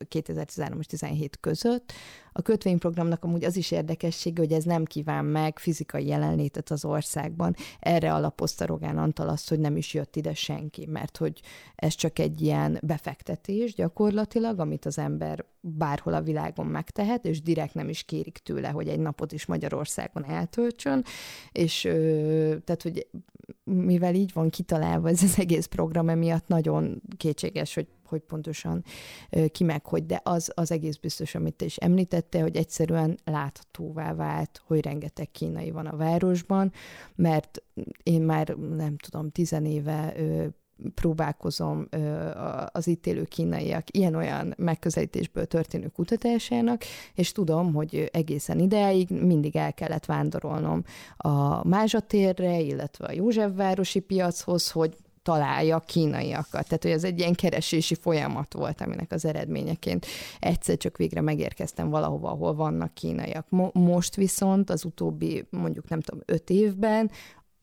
[0.07, 1.93] 2013 és 17 között.
[2.37, 7.55] A kötvényprogramnak amúgy az is érdekessége, hogy ez nem kíván meg fizikai jelenlétet az országban.
[7.79, 11.41] Erre alapozta Rogán Antal azt, hogy nem is jött ide senki, mert hogy
[11.75, 17.73] ez csak egy ilyen befektetés gyakorlatilag, amit az ember bárhol a világon megtehet, és direkt
[17.73, 21.03] nem is kérik tőle, hogy egy napot is Magyarországon eltöltsön,
[21.51, 21.81] és
[22.63, 23.07] tehát, hogy
[23.63, 28.83] mivel így van kitalálva ez az egész program, emiatt nagyon kétséges, hogy, hogy pontosan
[29.51, 34.13] ki meg hogy, de az, az egész biztos, amit te is említette, hogy egyszerűen láthatóvá
[34.13, 36.71] vált, hogy rengeteg kínai van a városban,
[37.15, 37.63] mert
[38.03, 40.13] én már nem tudom, tizenéve
[40.95, 41.87] próbálkozom
[42.71, 46.83] az itt élő kínaiak ilyen-olyan megközelítésből történő kutatásának,
[47.13, 50.83] és tudom, hogy egészen ideig mindig el kellett vándorolnom
[51.17, 54.95] a Mázsatérre, illetve a Józsefvárosi piachoz, hogy
[55.25, 56.67] találja kínaiakat.
[56.67, 60.05] Tehát, hogy ez egy ilyen keresési folyamat volt, aminek az eredményeként
[60.39, 63.45] egyszer csak végre megérkeztem valahova, ahol vannak kínaiak.
[63.49, 67.11] Mo- most viszont az utóbbi, mondjuk nem tudom, öt évben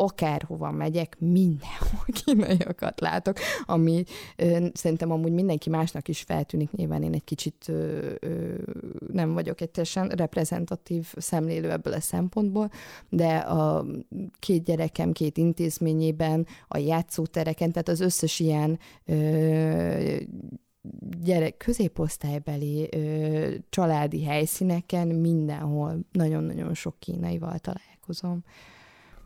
[0.03, 4.05] akárhova megyek, mindenhol kínaiakat látok, ami
[4.37, 8.55] ö, szerintem amúgy mindenki másnak is feltűnik, nyilván én egy kicsit ö, ö,
[9.13, 12.71] nem vagyok egy teljesen reprezentatív szemlélő ebből a szempontból,
[13.09, 13.87] de a
[14.39, 20.17] két gyerekem két intézményében, a játszótereken, tehát az összes ilyen ö,
[21.23, 28.45] gyerek, középosztálybeli ö, családi helyszíneken mindenhol nagyon-nagyon sok kínaival találkozom.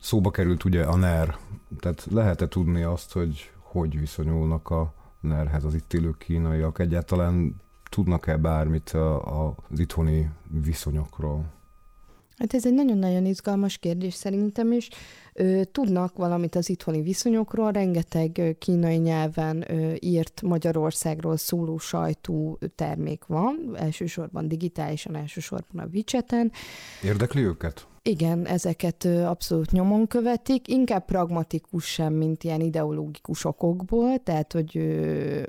[0.00, 1.36] Szóba került ugye a NER,
[1.80, 6.78] tehát lehet-e tudni azt, hogy hogy viszonyulnak a NER-hez az itt élő kínaiak?
[6.78, 7.54] Egyáltalán
[7.90, 10.30] tudnak-e bármit a, a, az itthoni
[10.62, 11.54] viszonyokról?
[12.38, 14.88] Hát ez egy nagyon-nagyon izgalmas kérdés szerintem is.
[15.72, 19.64] Tudnak valamit az itthoni viszonyokról, rengeteg kínai nyelven
[20.00, 26.52] írt Magyarországról szóló sajtó termék van, elsősorban digitálisan, elsősorban a WeChat-en.
[27.02, 27.86] Érdekli őket?
[28.08, 34.98] Igen, ezeket abszolút nyomon követik, inkább pragmatikus sem, mint ilyen ideológikus okokból, tehát hogy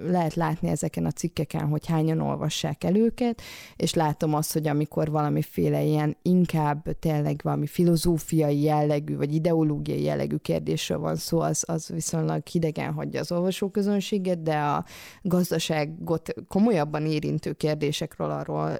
[0.08, 3.42] lehet látni ezeken a cikkeken, hogy hányan olvassák el őket,
[3.76, 10.36] és látom azt, hogy amikor valamiféle ilyen inkább tényleg valami filozófiai jellegű, vagy ideológiai jellegű
[10.36, 14.86] kérdésről van szó, az, az viszonylag hidegen hagyja az olvasóközönséget, de a
[15.22, 18.78] gazdaságot komolyabban érintő kérdésekről arról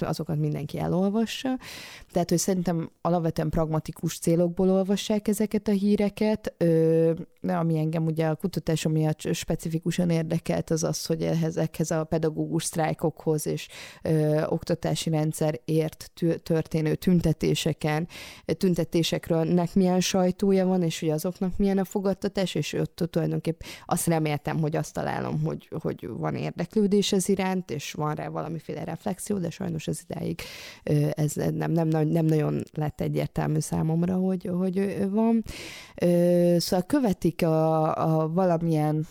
[0.00, 1.58] azokat mindenki elolvassa.
[2.10, 8.34] Tehát, hogy szerintem alapvetően pragmatikus célokból olvassák ezeket a híreket, ö, ami engem ugye a
[8.34, 13.68] kutatásom miatt specifikusan érdekelt, az az, hogy ehhez a pedagógus sztrájkokhoz és
[14.02, 16.10] ö, oktatási rendszerért
[16.42, 18.08] történő tüntetéseken,
[18.56, 24.06] tüntetésekről nek milyen sajtója van, és hogy azoknak milyen a fogadtatás, és ott tulajdonképp azt
[24.06, 29.38] reméltem, hogy azt találom, hogy, hogy van érdeklődés ez iránt, és van rá valamiféle reflexió,
[29.38, 30.40] de sajnos ez idáig
[31.10, 35.42] ez nem, nem, nem, nem nagyon lett lett egyértelmű számomra, hogy, hogy van.
[36.56, 39.06] Szóval követik a, a valamilyen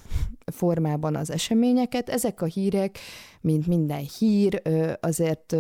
[0.46, 2.10] formában az eseményeket.
[2.10, 2.98] Ezek a hírek,
[3.42, 4.62] mint minden hír,
[5.00, 5.56] azért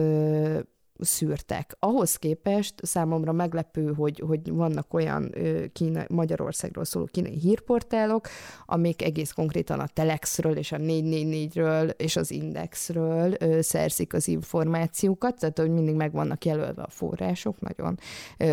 [1.00, 1.76] szűrtek.
[1.80, 5.34] Ahhoz képest számomra meglepő, hogy, hogy vannak olyan
[5.74, 8.28] Kína, Magyarországról szóló kínai hírportálok,
[8.66, 15.60] amik egész konkrétan a Telexről és a 444-ről és az Indexről szerzik az információkat, tehát
[15.60, 18.00] hogy mindig meg vannak jelölve a források nagyon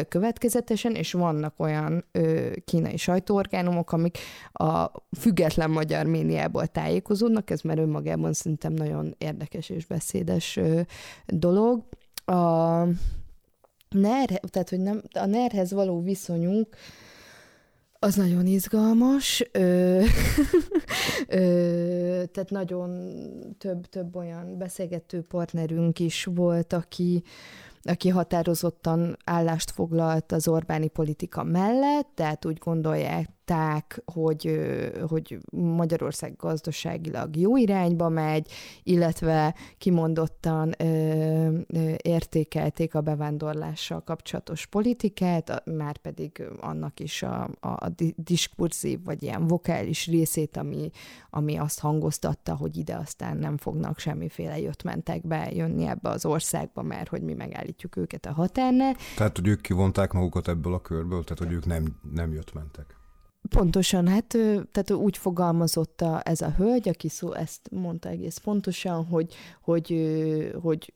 [0.08, 2.04] következetesen, és vannak olyan
[2.64, 4.18] kínai sajtóorgánumok, amik
[4.52, 10.60] a független magyar médiából tájékozódnak, ez már önmagában szerintem nagyon érdekes és beszédes
[11.26, 11.82] dolog
[12.24, 12.84] a
[13.88, 16.76] NER, tehát hogy nem, a NER-hez való viszonyunk
[18.04, 20.00] az nagyon izgalmas, ö,
[21.28, 23.10] ö, tehát nagyon
[23.58, 27.22] több, több olyan beszélgető partnerünk is volt, aki,
[27.82, 34.60] aki határozottan állást foglalt az Orbáni politika mellett, tehát úgy gondolják, látták, hogy,
[35.08, 38.50] hogy Magyarország gazdaságilag jó irányba megy,
[38.82, 40.84] illetve kimondottan ö,
[41.66, 49.46] ö, értékelték a bevándorlással kapcsolatos politikát, már pedig annak is a, a diskurzív vagy ilyen
[49.46, 50.90] vokális részét, ami,
[51.30, 57.08] ami azt hangoztatta, hogy ide aztán nem fognak semmiféle jöttmentek bejönni ebbe az országba, mert
[57.08, 58.96] hogy mi megállítjuk őket a határnál.
[59.16, 63.02] Tehát, hogy ők kivonták magukat ebből a körből, tehát, hogy ők nem, nem jött mentek.
[63.48, 64.26] Pontosan, hát
[64.72, 70.10] tehát úgy fogalmazott a, ez a hölgy, aki szó ezt mondta egész pontosan, hogy, hogy,
[70.62, 70.94] hogy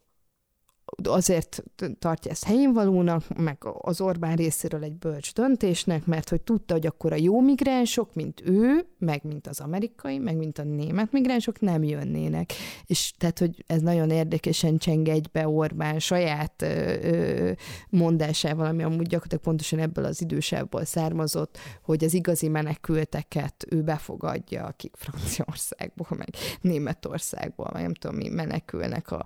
[1.03, 1.63] azért
[1.99, 6.85] tartja ezt helyén valónak, meg az Orbán részéről egy bölcs döntésnek, mert hogy tudta, hogy
[6.85, 11.59] akkor a jó migránsok, mint ő, meg mint az amerikai, meg mint a német migránsok
[11.59, 12.53] nem jönnének.
[12.85, 17.51] És tehát, hogy ez nagyon érdekesen cseng egybe Orbán saját ö,
[17.89, 24.65] mondásával, ami amúgy gyakorlatilag pontosan ebből az idősából származott, hogy az igazi menekülteket ő befogadja,
[24.65, 26.29] akik Franciaországból, meg
[26.61, 29.25] Németországból, meg nem tudom mi menekülnek a,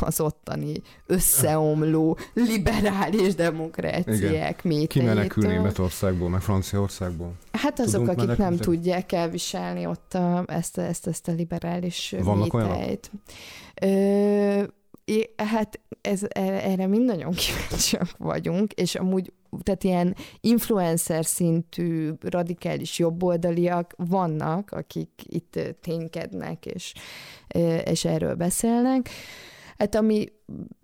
[0.00, 0.72] az ottani
[1.06, 4.86] összeomló liberális demokráciák mélyteitől.
[4.86, 7.32] Ki menekül Németországból, meg Franciaországból?
[7.52, 8.50] Hát azok, Tudunk akik menekülni?
[8.50, 13.10] nem tudják elviselni ott a, ezt, ezt, ezt a liberális Vannak méteit.
[13.82, 14.62] Ö,
[15.36, 19.32] hát ez, e, erre mind nagyon kíváncsiak vagyunk, és amúgy
[19.62, 26.94] tehát ilyen influencer szintű radikális jobboldaliak vannak, akik itt ténykednek, és,
[27.84, 29.10] és erről beszélnek.
[29.78, 30.26] Hát ami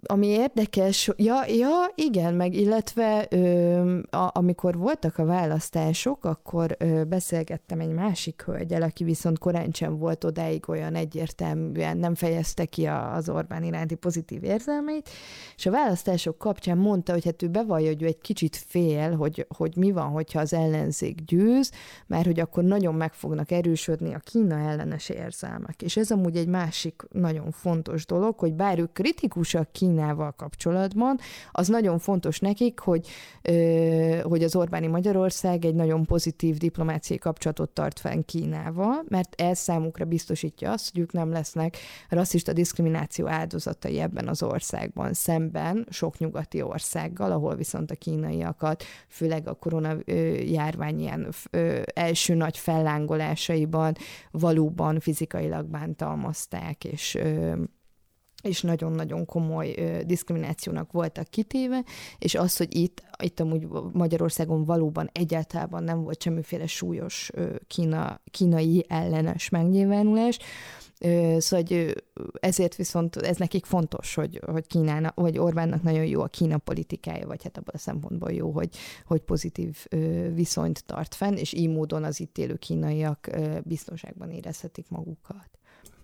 [0.07, 7.05] ami érdekes, ja, ja, igen, meg illetve ö, a, amikor voltak a választások, akkor ö,
[7.05, 12.87] beszélgettem egy másik hölgyel, aki viszont korán sem volt odáig olyan egyértelműen, nem fejezte ki
[12.87, 15.09] a, az Orbán iránti pozitív érzelmeit,
[15.57, 19.47] és a választások kapcsán mondta, hogy hát ő bevallja, hogy ő egy kicsit fél, hogy,
[19.57, 21.73] hogy mi van, hogyha az ellenzék győz,
[22.07, 25.83] mert hogy akkor nagyon meg fognak erősödni a Kína ellenes érzelmek.
[25.83, 31.19] És ez amúgy egy másik nagyon fontos dolog, hogy bár ők kritikus a Kínával kapcsolatban,
[31.53, 33.09] az nagyon fontos nekik, hogy,
[34.23, 40.05] hogy az Orbáni Magyarország egy nagyon pozitív diplomáciai kapcsolatot tart fenn Kínával, mert ez számukra
[40.05, 41.77] biztosítja azt, hogy ők nem lesznek
[42.09, 49.49] rasszista diszkrimináció áldozatai ebben az országban, szemben sok nyugati országgal, ahol viszont a kínaiakat, főleg
[49.49, 49.97] a korona
[50.45, 51.29] járvány ilyen
[51.95, 53.95] első nagy fellángolásaiban
[54.31, 57.19] valóban fizikailag bántalmazták, és
[58.43, 61.85] és nagyon-nagyon komoly ö, diszkriminációnak voltak kitéve,
[62.19, 68.21] és az, hogy itt, itt amúgy Magyarországon valóban egyáltalán nem volt semmiféle súlyos ö, kína,
[68.31, 70.39] kínai ellenes megnyilvánulás,
[71.01, 72.05] Ö, szóval hogy
[72.41, 77.27] ezért viszont ez nekik fontos, hogy, hogy Kínának, vagy Orbánnak nagyon jó a Kína politikája,
[77.27, 78.77] vagy hát abban a szempontból jó, hogy,
[79.07, 84.31] hogy pozitív ö, viszonyt tart fenn, és így módon az itt élő kínaiak ö, biztonságban
[84.31, 85.58] érezhetik magukat.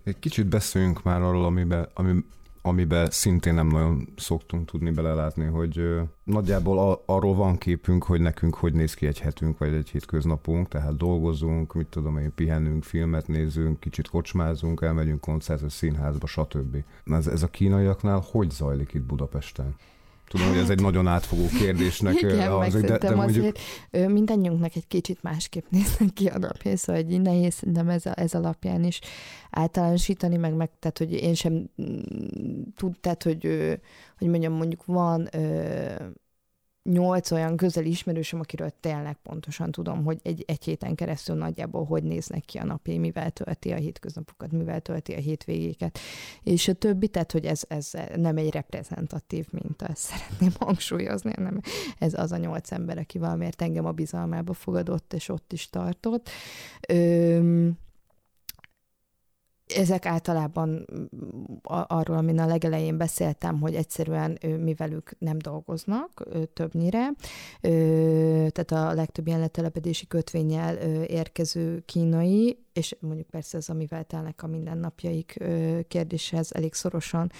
[0.05, 2.23] Egy kicsit beszéljünk már arról, amiben, ami,
[2.61, 8.21] amiben szintén nem nagyon szoktunk tudni belelátni, hogy ö, nagyjából a, arról van képünk, hogy
[8.21, 12.83] nekünk hogy néz ki egy hetünk, vagy egy hétköznapunk, tehát dolgozunk, mit tudom én, pihenünk,
[12.83, 16.83] filmet nézünk, kicsit kocsmázunk, elmegyünk koncertre, színházba, stb.
[17.05, 19.75] Ez, ez a kínaiaknál hogy zajlik itt Budapesten?
[20.27, 23.55] Tudom, hogy ez egy nagyon átfogó kérdésnek Igen, az, de, de mondjuk...
[23.91, 28.13] azért mindannyiunknak egy kicsit másképp néznek ki a napja, szóval hogy nehéz szerintem ez, a,
[28.15, 28.99] ez alapján is
[29.49, 33.43] általánosítani, meg, meg tehát, hogy én sem mm, tud, tehát, hogy,
[34.17, 35.29] hogy mondjam, mondjuk van
[36.89, 42.03] nyolc olyan közeli ismerősöm, akiről tényleg pontosan tudom, hogy egy, egy héten keresztül nagyjából hogy
[42.03, 45.99] néznek ki a napjai, mivel tölti a hétköznapokat, mivel tölti a hétvégéket,
[46.43, 51.59] és a többi, tehát hogy ez, ez nem egy reprezentatív minta, ezt szeretném hangsúlyozni, hanem
[51.97, 56.29] ez az a nyolc ember, aki valamiért engem a bizalmába fogadott, és ott is tartott.
[56.87, 57.77] Öm,
[59.67, 61.03] ezek általában mm,
[61.63, 67.09] arról, amin a legelején beszéltem, hogy egyszerűen mivel ők nem dolgoznak többnyire,
[68.51, 74.47] tehát a legtöbb ilyen letelepedési kötvényel érkező kínai, és mondjuk persze ez, amivel telnek a
[74.47, 75.43] mindennapjaik
[75.87, 77.31] kérdéshez elég szorosan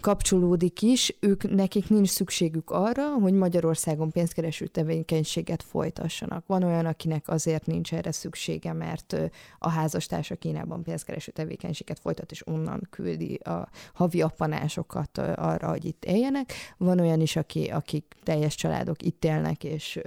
[0.00, 6.46] kapcsolódik is, ők nekik nincs szükségük arra, hogy Magyarországon pénzkereső tevékenységet folytassanak.
[6.46, 9.16] Van olyan, akinek azért nincs erre szüksége, mert
[9.58, 16.04] a házastársa Kínában pénzkereső tevékenységet folytat, és onnan küldi a havi appanásokat arra, hogy itt
[16.04, 16.52] éljenek.
[16.76, 20.00] Van olyan is, aki, akik teljes családok itt élnek, és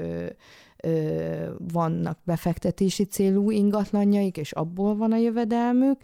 [0.84, 6.00] ö, vannak befektetési célú ingatlanjaik, és abból van a jövedelmük.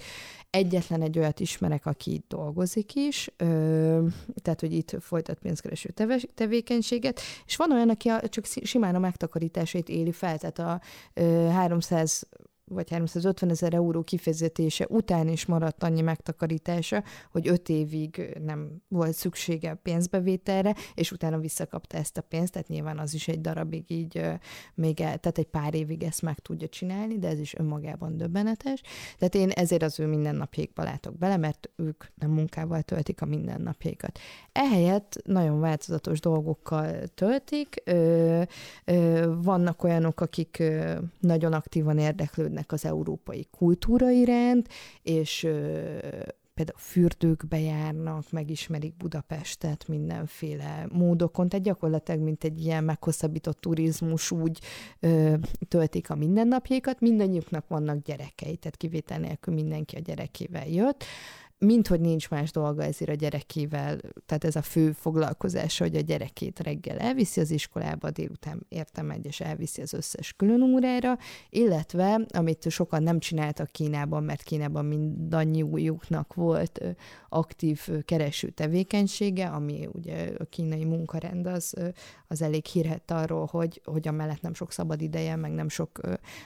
[0.49, 4.05] Egyetlen egy olyat ismerek, aki itt dolgozik is, ö,
[4.41, 5.93] tehát, hogy itt folytat pénzkereső
[6.35, 10.81] tevékenységet, és van olyan, aki a, csak simán a megtakarításait éli fel, tehát a
[11.13, 12.27] ö, 300
[12.67, 19.13] vagy 350 ezer euró kifizetése után is maradt annyi megtakarítása, hogy öt évig nem volt
[19.13, 24.21] szüksége pénzbevételre, és utána visszakapta ezt a pénzt, tehát nyilván az is egy darabig így
[24.73, 28.81] még el, tehát egy pár évig ezt meg tudja csinálni, de ez is önmagában döbbenetes.
[29.17, 34.19] Tehát én ezért az ő mindennapjaikba látok bele, mert ők nem munkával töltik a mindennapjaikat.
[34.51, 37.81] Ehelyett nagyon változatos dolgokkal töltik.
[37.83, 38.41] Ö,
[38.85, 44.69] ö, vannak olyanok, akik ö, nagyon aktívan érdeklődnek az európai kultúra iránt,
[45.01, 45.47] és
[46.55, 54.59] például fürdőkbe járnak, megismerik Budapestet mindenféle módokon, tehát gyakorlatilag, mint egy ilyen meghosszabbított turizmus úgy
[54.99, 55.33] ö,
[55.67, 61.03] töltik a mindennapjaikat, mindannyiuknak vannak gyerekei, tehát kivétel nélkül mindenki a gyerekével jött,
[61.57, 66.01] mint hogy nincs más dolga ezért a gyerekével, tehát ez a fő foglalkozása, hogy a
[66.01, 71.17] gyerekét reggel elviszi az iskolába, délután értem egy, és elviszi az összes külön órára,
[71.49, 76.81] illetve, amit sokan nem csináltak Kínában, mert Kínában mindannyiuknak volt
[77.29, 81.73] aktív kereső tevékenysége, ami ugye a kínai munkarend az,
[82.27, 85.99] az elég hírhet arról, hogy, hogy amellett nem sok szabad ideje, meg nem sok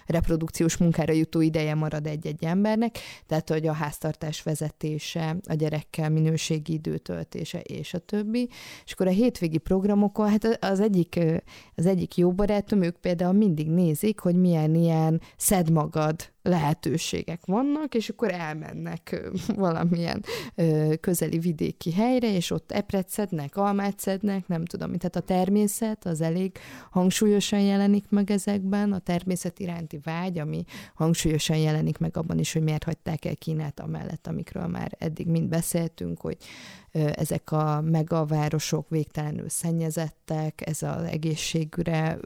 [0.06, 6.74] reprodukciós munkára jutó ideje marad egy-egy embernek, tehát hogy a háztartás vezetése, a gyerekkel minőségi
[6.74, 8.50] időtöltése és a többi.
[8.86, 11.20] És akkor a hétvégi programokon, hát az egyik,
[11.76, 17.95] az egyik jó barátom, ők például mindig nézik, hogy milyen ilyen szed magad lehetőségek vannak,
[17.95, 19.22] és akkor elmennek
[19.56, 20.24] valamilyen
[21.00, 26.22] közeli vidéki helyre, és ott epret szednek, almát szednek, nem tudom, tehát a természet az
[26.22, 26.58] elég
[26.91, 32.64] hangsúlyosan jelenik meg ezekben, a természet iránti vágy, ami hangsúlyosan jelenik meg abban is, hogy
[32.64, 36.38] miért hagyták el Kínát amellett, amikről már eddig mind beszéltünk, hogy
[36.92, 42.18] ezek a megavárosok végtelenül szennyezettek, ez az egészségüre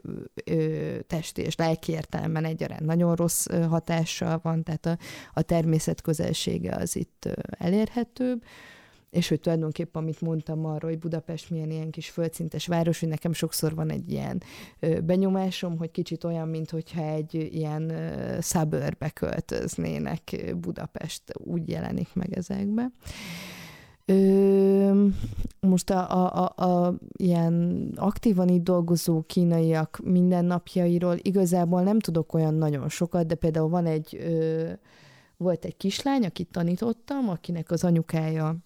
[1.06, 4.98] testi és lelki értelemben egyaránt nagyon rossz hatással van, tehát a,
[5.32, 8.42] a természet közelsége az itt elérhetőbb
[9.14, 13.32] és hogy tulajdonképpen, amit mondtam arról, hogy Budapest milyen ilyen kis földszintes város, hogy nekem
[13.32, 14.42] sokszor van egy ilyen
[15.04, 17.92] benyomásom, hogy kicsit olyan, mint hogyha egy ilyen
[18.40, 22.90] suburbe költöznének Budapest, úgy jelenik meg ezekbe.
[24.06, 25.06] Ö,
[25.60, 32.54] most a, a, a, a ilyen aktívan itt dolgozó kínaiak mindennapjairól igazából nem tudok olyan
[32.54, 34.72] nagyon sokat, de például van egy, ö,
[35.36, 38.56] volt egy kislány, akit tanítottam, akinek az anyukája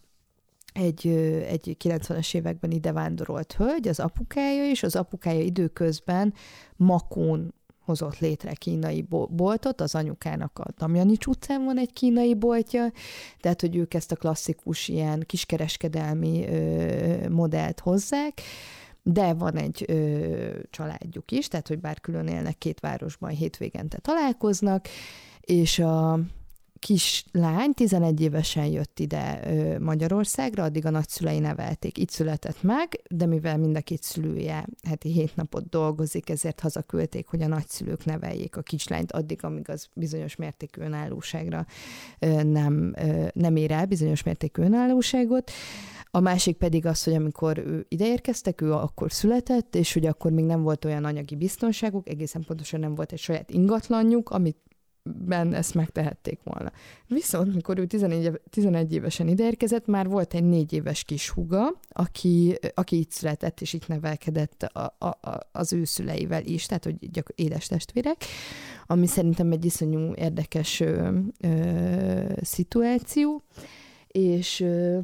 [0.72, 1.06] egy,
[1.48, 6.34] egy 90-es években ide vándorolt hölgy, az apukája is, az apukája időközben
[6.76, 7.54] Makón
[7.88, 12.92] hozott létre kínai boltot, az anyukának a Damjanics utcán van egy kínai boltja,
[13.40, 18.40] tehát hogy ők ezt a klasszikus ilyen kiskereskedelmi ö, modellt hozzák,
[19.02, 24.88] de van egy ö, családjuk is, tehát hogy bár külön élnek két városban, hétvégente találkoznak,
[25.40, 26.20] és a,
[26.78, 29.40] kislány 11 évesen jött ide
[29.80, 31.98] Magyarországra, addig a nagyszülei nevelték.
[31.98, 37.26] Itt született meg, de mivel mind a két szülője heti hét napot dolgozik, ezért hazaküldték,
[37.26, 41.66] hogy a nagyszülők neveljék a kislányt addig, amíg az bizonyos mértékű önállóságra
[42.42, 42.94] nem,
[43.32, 45.50] nem ér el bizonyos mértékű önállóságot.
[46.10, 50.44] A másik pedig az, hogy amikor ő ideérkeztek, ő akkor született, és hogy akkor még
[50.44, 54.56] nem volt olyan anyagi biztonságuk, egészen pontosan nem volt egy saját ingatlanjuk, amit
[55.16, 56.72] ben ezt megtehették volna.
[57.06, 62.58] Viszont, mikor ő 11, 11 évesen ideérkezett, már volt egy négy éves kis húga, aki,
[62.74, 67.10] aki itt született, és itt nevelkedett a, a, a, az ő szüleivel is, tehát hogy
[67.10, 68.24] gyakor, édes testvérek,
[68.86, 73.42] ami szerintem egy iszonyú érdekes ö, ö, szituáció,
[74.08, 74.98] és ö,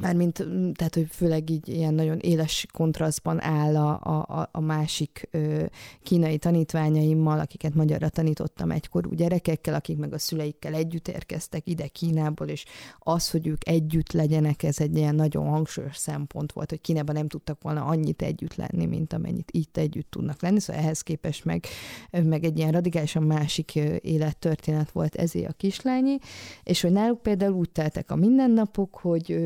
[0.00, 4.00] Mármint, tehát, hogy főleg így ilyen nagyon éles kontrasztban áll a,
[4.40, 5.64] a, a másik ö,
[6.02, 12.48] kínai tanítványaimmal, akiket magyarra tanítottam egykorú gyerekekkel, akik meg a szüleikkel együtt érkeztek ide Kínából,
[12.48, 12.64] és
[12.98, 17.28] az, hogy ők együtt legyenek, ez egy ilyen nagyon hangsúlyos szempont volt, hogy Kínában nem
[17.28, 21.64] tudtak volna annyit együtt lenni, mint amennyit itt együtt tudnak lenni, szóval ehhez képest meg,
[22.10, 26.18] meg egy ilyen radikálisan másik élettörténet volt ezé a kislányi,
[26.62, 29.36] és hogy náluk például úgy teltek a mindennapok, hogy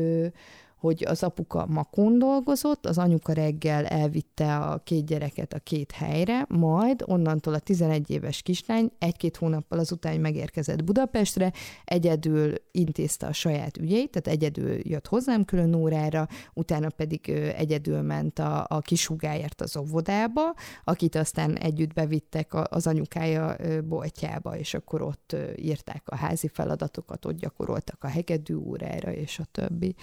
[0.77, 6.45] hogy az apuka makón dolgozott, az anyuka reggel elvitte a két gyereket a két helyre,
[6.49, 11.51] majd onnantól a 11 éves kislány egy-két hónappal azután, megérkezett Budapestre,
[11.85, 18.39] egyedül intézte a saját ügyeit, tehát egyedül jött hozzám külön órára, utána pedig egyedül ment
[18.39, 20.53] a, a kishugáért az óvodába,
[20.83, 23.55] akit aztán együtt bevittek az anyukája
[23.87, 29.45] boltjába, és akkor ott írták a házi feladatokat, ott gyakoroltak a hegedű órára, és a
[29.51, 29.95] többi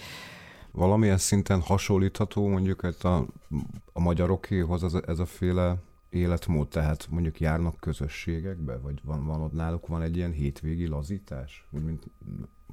[0.75, 3.25] valamilyen szinten hasonlítható mondjuk ez a,
[3.93, 5.77] a magyarokéhoz ez a, ez a féle
[6.09, 11.67] életmód, tehát mondjuk járnak közösségekbe, vagy van, van ott náluk van egy ilyen hétvégi lazítás,
[11.69, 12.03] mint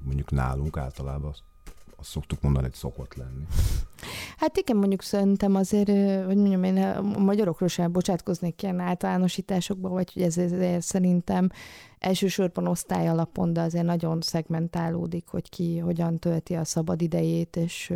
[0.03, 1.34] mondjuk nálunk általában
[2.03, 3.44] azt, szoktuk mondani, hogy szokott lenni.
[4.36, 5.88] Hát igen, mondjuk szerintem azért,
[6.26, 11.48] hogy mondjam, én a magyarokról sem bocsátkoznék ilyen általánosításokba, vagy hogy ez, ez szerintem
[11.98, 17.92] elsősorban osztály alapon, de azért nagyon szegmentálódik, hogy ki hogyan tölti a szabad idejét, és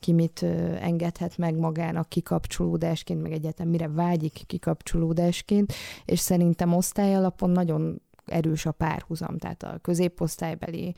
[0.00, 0.42] ki mit
[0.80, 5.72] engedhet meg magának kikapcsolódásként, meg egyetem mire vágyik kikapcsolódásként,
[6.04, 8.00] és szerintem osztály alapon nagyon
[8.30, 10.94] erős a párhuzam, tehát a középosztálybeli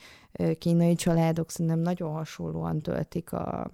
[0.59, 3.71] kínai családok szerintem nagyon hasonlóan töltik a,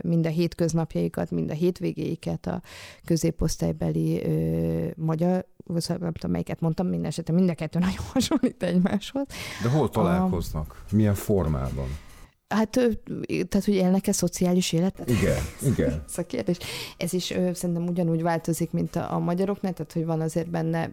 [0.00, 2.62] mind a hétköznapjaikat, mind a hétvégéiket a
[3.04, 4.22] középosztálybeli
[4.96, 5.46] magyar,
[5.86, 9.26] nem tudom, melyiket mondtam, minden esetben mind a kettő nagyon hasonlít egymáshoz.
[9.62, 10.84] De hol találkoznak?
[10.90, 10.94] A...
[10.94, 11.88] Milyen formában?
[12.48, 12.70] Hát,
[13.48, 15.10] tehát, hogy élnek-e szociális életet?
[15.10, 16.02] Igen, igen.
[16.08, 16.58] Ez a kérdés.
[16.96, 20.90] Ez is ö, szerintem ugyanúgy változik, mint a, a magyaroknál, tehát, hogy van azért benne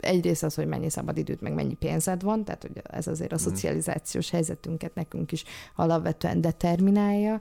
[0.00, 3.34] egyrészt az, hogy mennyi szabad időt, meg mennyi pénzed van, tehát, hogy ez azért a
[3.34, 3.44] mhm.
[3.44, 5.44] szocializációs helyzetünket nekünk is
[5.76, 7.40] alapvetően determinálja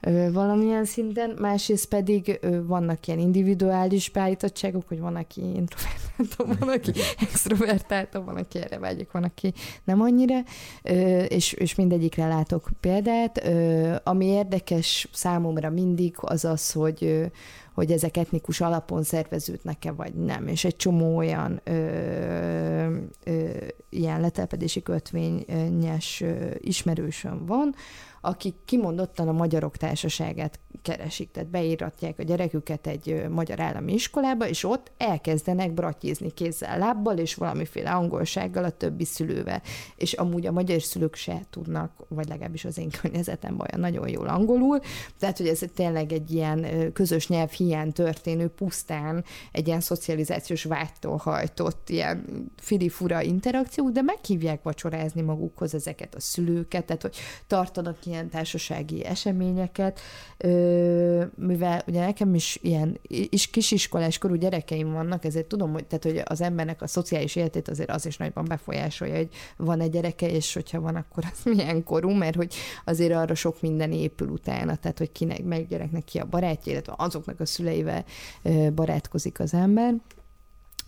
[0.00, 1.36] ö, valamilyen szinten.
[1.40, 8.36] Másrészt pedig ö, vannak ilyen individuális beállítottságok, hogy van, aki introvertált, van, aki extrovertált, van,
[8.36, 9.52] aki erre vágyik, van, aki
[9.84, 10.38] nem annyira,
[10.82, 14.00] ö, és, és mindegyikre látok példát példát.
[14.06, 17.30] Ami érdekes számomra mindig az az, hogy,
[17.74, 20.46] hogy ezek etnikus alapon szerveződnek-e, vagy nem.
[20.46, 21.72] És egy csomó olyan ö,
[23.24, 23.48] ö,
[23.88, 26.24] ilyen letelepedési kötvényes
[26.58, 27.74] ismerősöm van,
[28.20, 34.64] akik kimondottan a magyarok társaságát keresik, tehát beíratják a gyereküket egy magyar állami iskolába, és
[34.64, 39.62] ott elkezdenek bratyizni kézzel, lábbal, és valamiféle angolsággal a többi szülővel.
[39.96, 44.28] És amúgy a magyar szülők se tudnak, vagy legalábbis az én környezetemben olyan nagyon jól
[44.28, 44.80] angolul,
[45.18, 51.16] tehát hogy ez tényleg egy ilyen közös nyelv hiány történő, pusztán egy ilyen szocializációs vágytól
[51.16, 57.16] hajtott ilyen filifura interakció, de meghívják vacsorázni magukhoz ezeket a szülőket, tehát hogy
[57.46, 60.00] tartanak ilyen társasági eseményeket,
[61.34, 66.22] mivel ugye nekem is ilyen is kisiskolás korú gyerekeim vannak, ezért tudom, hogy, tehát, hogy
[66.24, 70.54] az embernek a szociális életét azért az is nagyban befolyásolja, hogy van egy gyereke, és
[70.54, 72.54] hogyha van, akkor az milyen korú, mert hogy
[72.84, 76.94] azért arra sok minden épül utána, tehát hogy kinek, meg gyereknek ki a barátja, illetve
[76.96, 78.04] azoknak a szüleivel
[78.74, 79.94] barátkozik az ember.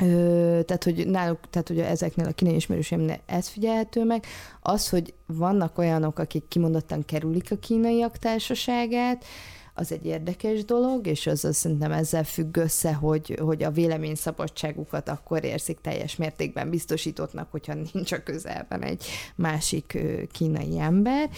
[0.01, 4.25] Ö, tehát, hogy náluk, tehát, hogy ezeknél a kínai ismerőseimnél ez figyelhető meg.
[4.61, 9.25] Az, hogy vannak olyanok, akik kimondottan kerülik a kínaiak társaságát,
[9.75, 14.15] az egy érdekes dolog, és az, az szerintem ezzel függ össze, hogy, hogy a vélemény
[14.15, 19.99] szabadságukat akkor érzik teljes mértékben biztosítottnak, hogyha nincs a közelben egy másik
[20.33, 21.31] kínai ember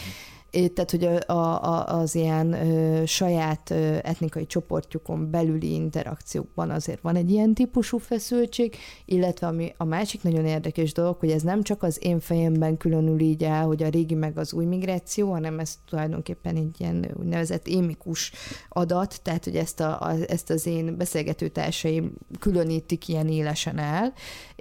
[0.53, 7.17] tehát hogy a, a, az ilyen ö, saját ö, etnikai csoportjukon belüli interakciókban azért van
[7.17, 11.83] egy ilyen típusú feszültség, illetve ami a másik nagyon érdekes dolog, hogy ez nem csak
[11.83, 15.79] az én fejemben különül így el, hogy a régi meg az új migráció, hanem ez
[15.89, 18.33] tulajdonképpen egy ilyen úgynevezett émikus
[18.69, 24.13] adat, tehát hogy ezt, a, a, ezt az én beszélgető társaim különítik ilyen élesen el,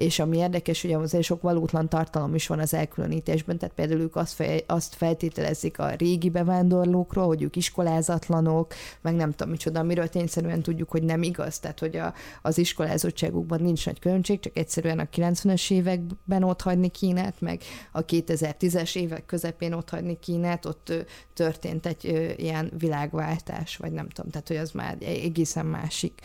[0.02, 4.16] és ami érdekes, hogy azért sok valótlan tartalom is van az elkülönítésben, tehát például ők
[4.16, 10.08] azt, fej, azt feltételezik a régi bevándorlókról, hogy ők iskolázatlanok, meg nem tudom micsoda, amiről
[10.08, 14.99] tényszerűen tudjuk, hogy nem igaz, tehát hogy a, az iskolázottságukban nincs nagy különbség, csak egyszerűen
[14.99, 20.93] a 90-es években ott hagyni Kínát, meg a 2010-es évek közepén ott hagyni Kínát, ott
[21.34, 26.22] történt egy ilyen világváltás, vagy nem tudom, tehát hogy az már egy egészen másik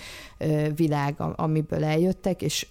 [0.74, 2.66] világ, amiből eljöttek, és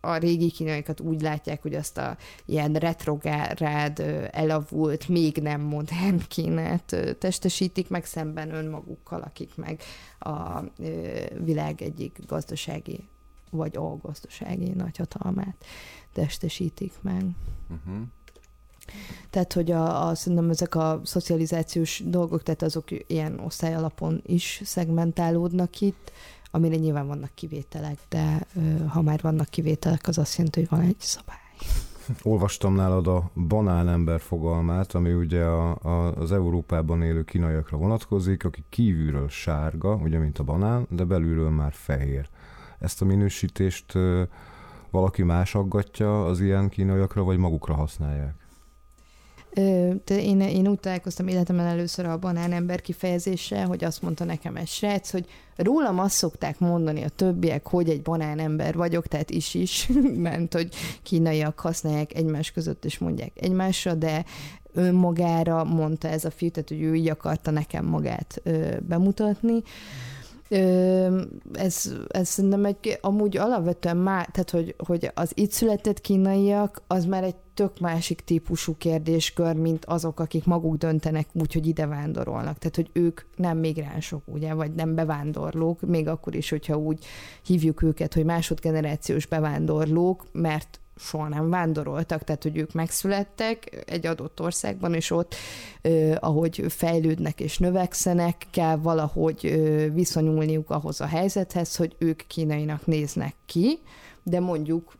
[0.00, 3.98] a régi kínaiakat úgy látják, hogy azt a ilyen retrográd,
[4.30, 9.80] elavult, még nem modern Kínát testesítik, meg szemben önmagukkal, akik meg
[10.18, 10.60] a
[11.44, 13.08] világ egyik gazdasági
[13.50, 15.64] vagy a gazdasági nagyhatalmát
[16.12, 17.24] testesítik meg.
[17.68, 18.02] Uh-huh.
[19.30, 25.80] Tehát, hogy a, a, szerintem ezek a szocializációs dolgok, tehát azok ilyen osztályalapon is szegmentálódnak
[25.80, 26.12] itt,
[26.50, 28.46] amire nyilván vannak kivételek, de
[28.88, 31.36] ha már vannak kivételek, az azt jelenti, hogy van egy szabály.
[32.22, 38.64] Olvastam nálad a banánember fogalmát, ami ugye a, a, az Európában élő kínaiakra vonatkozik, aki
[38.68, 42.28] kívülről sárga, ugye mint a banán, de belülről már fehér.
[42.78, 43.92] Ezt a minősítést
[44.90, 48.39] valaki más aggatja az ilyen kínaiakra, vagy magukra használják?
[50.06, 55.10] Én, én úgy találkoztam életemben először a banánember kifejezéssel, hogy azt mondta nekem egy srác,
[55.10, 55.26] hogy
[55.56, 60.68] rólam azt szokták mondani a többiek, hogy egy banánember vagyok, tehát is is, mert hogy
[61.02, 64.24] kínaiak használják egymás között, és mondják egymásra, de
[64.72, 69.54] önmagára mondta ez a fiú, tehát hogy ő így akarta nekem magát ö, bemutatni.
[69.54, 69.60] Ö,
[71.52, 77.04] ez, ez szerintem egy, amúgy alapvetően már, tehát hogy, hogy az itt született kínaiak, az
[77.04, 82.58] már egy tök másik típusú kérdéskör, mint azok, akik maguk döntenek úgy, hogy ide vándorolnak.
[82.58, 87.04] Tehát, hogy ők nem migránsok, ugye, vagy nem bevándorlók, még akkor is, hogyha úgy
[87.44, 94.40] hívjuk őket, hogy másodgenerációs bevándorlók, mert soha nem vándoroltak, tehát hogy ők megszülettek egy adott
[94.40, 95.34] országban, és ott,
[95.82, 99.60] eh, ahogy fejlődnek és növekszenek, kell valahogy
[99.94, 103.78] viszonyulniuk ahhoz a helyzethez, hogy ők kínainak néznek ki,
[104.22, 104.92] de mondjuk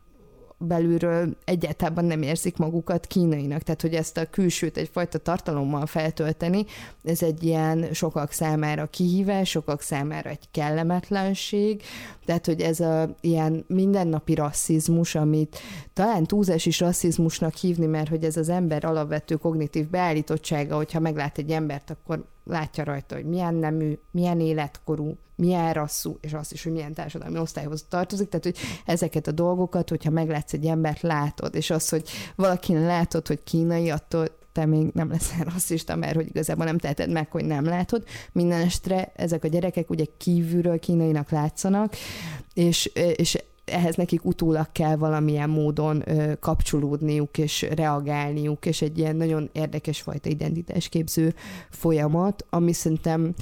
[0.61, 3.62] belülről egyáltalán nem érzik magukat kínainak.
[3.62, 6.64] Tehát, hogy ezt a külsőt egyfajta tartalommal feltölteni,
[7.04, 11.82] ez egy ilyen sokak számára kihívás, sokak számára egy kellemetlenség,
[12.24, 15.58] tehát, hogy ez a ilyen mindennapi rasszizmus, amit
[15.92, 21.38] talán túlzás is rasszizmusnak hívni, mert hogy ez az ember alapvető kognitív beállítottsága, hogyha meglát
[21.38, 26.62] egy embert, akkor látja rajta, hogy milyen nemű, milyen életkorú, milyen rasszú, és azt is,
[26.62, 28.28] hogy milyen társadalmi osztályhoz tartozik.
[28.28, 33.26] Tehát, hogy ezeket a dolgokat, hogyha meglátsz egy embert, látod, és az, hogy valakin látod,
[33.26, 37.44] hogy kínai, attól te még nem leszel rasszista, mert hogy igazából nem teheted meg, hogy
[37.44, 38.05] nem látod.
[38.32, 41.94] Minden estre ezek a gyerekek ugye kívülről kínainak látszanak,
[42.55, 42.86] és,
[43.16, 43.38] és
[43.70, 50.00] ehhez nekik utólag kell valamilyen módon ö, kapcsolódniuk és reagálniuk, és egy ilyen nagyon érdekes
[50.00, 51.34] fajta identitásképző
[51.70, 53.34] folyamat, ami szerintem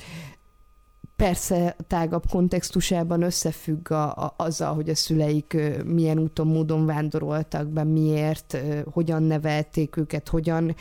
[1.19, 7.85] persze tágabb kontextusában összefügg a, a, azzal, hogy a szüleik milyen úton, módon vándoroltak be,
[7.85, 8.59] miért,
[8.93, 10.75] hogyan nevelték őket, hogyan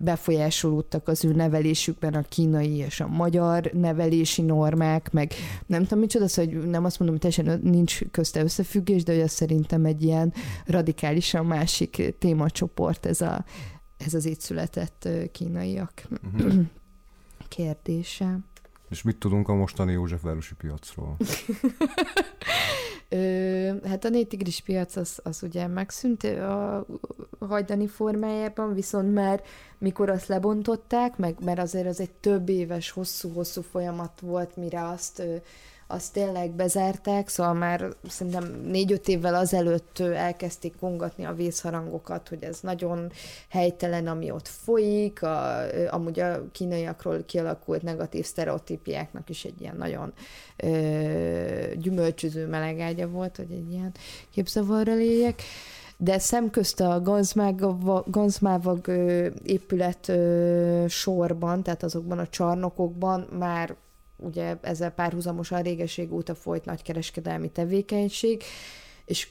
[0.00, 5.32] befolyásolódtak az ő nevelésükben a kínai és a magyar nevelési normák, meg
[5.66, 9.22] nem tudom micsoda, szóval, hogy nem azt mondom, hogy teljesen nincs közte összefüggés, de hogy
[9.22, 10.32] az szerintem egy ilyen
[10.66, 13.44] radikálisan másik témacsoport ez, a,
[13.96, 15.92] ez az itt született kínaiak
[16.34, 16.64] uh-huh.
[17.48, 18.38] kérdése.
[18.88, 21.16] És mit tudunk a mostani Józsefvárosi piacról?
[23.08, 26.86] Ö, hát a nétigris piac az, az ugye megszűnt a
[27.38, 29.42] hajdani formájában, viszont már
[29.78, 35.22] mikor azt lebontották, meg, mert azért az egy több éves, hosszú-hosszú folyamat volt, mire azt
[35.90, 42.60] azt tényleg bezárták, szóval már szerintem négy-öt évvel azelőtt elkezdték kongatni a vészharangokat, hogy ez
[42.60, 43.12] nagyon
[43.48, 45.60] helytelen, ami ott folyik, a,
[45.90, 50.12] amúgy a kínaiakról kialakult negatív sztereotípiáknak is egy ilyen nagyon
[50.56, 50.68] ö,
[51.74, 53.92] gyümölcsöző melegágya volt, hogy egy ilyen
[54.30, 55.42] képzavarra léjek
[56.00, 57.02] de szemközt a
[58.06, 58.88] Ganzmávag
[59.42, 60.12] épület
[60.88, 63.76] sorban, tehát azokban a csarnokokban már
[64.18, 68.42] ugye ezzel párhuzamosan régeség óta folyt nagykereskedelmi tevékenység,
[69.04, 69.28] és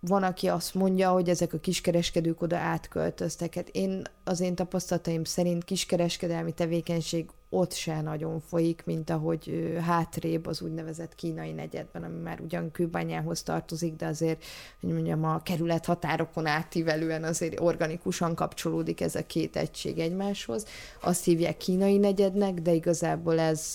[0.00, 3.54] van, aki azt mondja, hogy ezek a kiskereskedők oda átköltöztek.
[3.54, 10.46] Hát én az én tapasztalataim szerint kiskereskedelmi tevékenység ott se nagyon folyik, mint ahogy hátrébb
[10.46, 14.44] az úgynevezett kínai negyedben, ami már ugyan kőbányához tartozik, de azért,
[14.80, 20.66] hogy mondjam, a kerület határokon átívelően azért organikusan kapcsolódik ez a két egység egymáshoz.
[21.00, 23.72] Azt hívják kínai negyednek, de igazából ez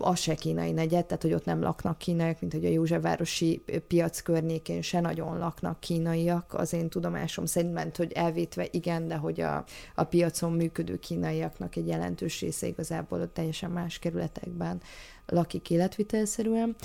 [0.00, 4.20] az se kínai negyed, tehát hogy ott nem laknak kínaiak, mint hogy a Józsefvárosi piac
[4.20, 6.54] környékén se nagyon laknak kínaiak.
[6.54, 9.64] Az én tudomásom szerint ment, hogy elvétve igen, de hogy a,
[9.94, 14.80] a piacon működő kínaiaknak egy jelentős része igazából ott teljesen más kerületekben
[15.26, 16.76] lakik életvitelszerűen.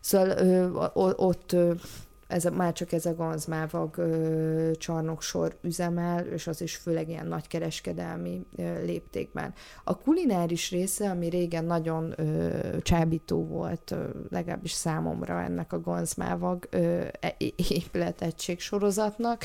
[0.00, 0.68] Szóval ö,
[1.16, 1.72] ott ö,
[2.30, 3.94] ez a, már csak ez a ganzmávag
[4.78, 8.46] csarnoksor üzemel, és az is főleg ilyen nagykereskedelmi
[8.84, 9.52] léptékben.
[9.84, 12.50] A kulináris része, ami régen nagyon ö,
[12.82, 17.34] csábító volt, ö, legalábbis számomra ennek a ganzmávag ö, e,
[17.68, 19.44] épületegység sorozatnak,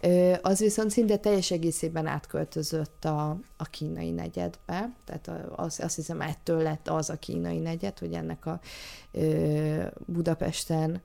[0.00, 6.20] ö, az viszont szinte teljes egészében átköltözött a, a kínai negyedbe, tehát az, azt hiszem
[6.20, 8.60] ettől lett az a kínai negyed, hogy ennek a
[9.12, 11.02] ö, Budapesten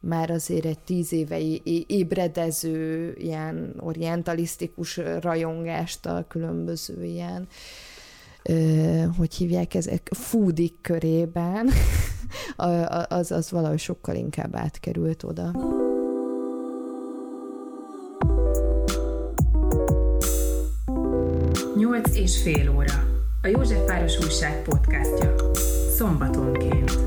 [0.00, 1.38] már azért egy tíz éve
[1.86, 7.48] ébredező, ilyen orientalisztikus rajongást a különböző ilyen
[9.16, 11.70] hogy hívják ezek, foodik körében,
[13.08, 15.50] az, az valahogy sokkal inkább átkerült oda.
[21.76, 23.04] Nyolc és fél óra.
[23.42, 25.34] A József Páros Újság podcastja.
[25.96, 27.05] Szombatonként.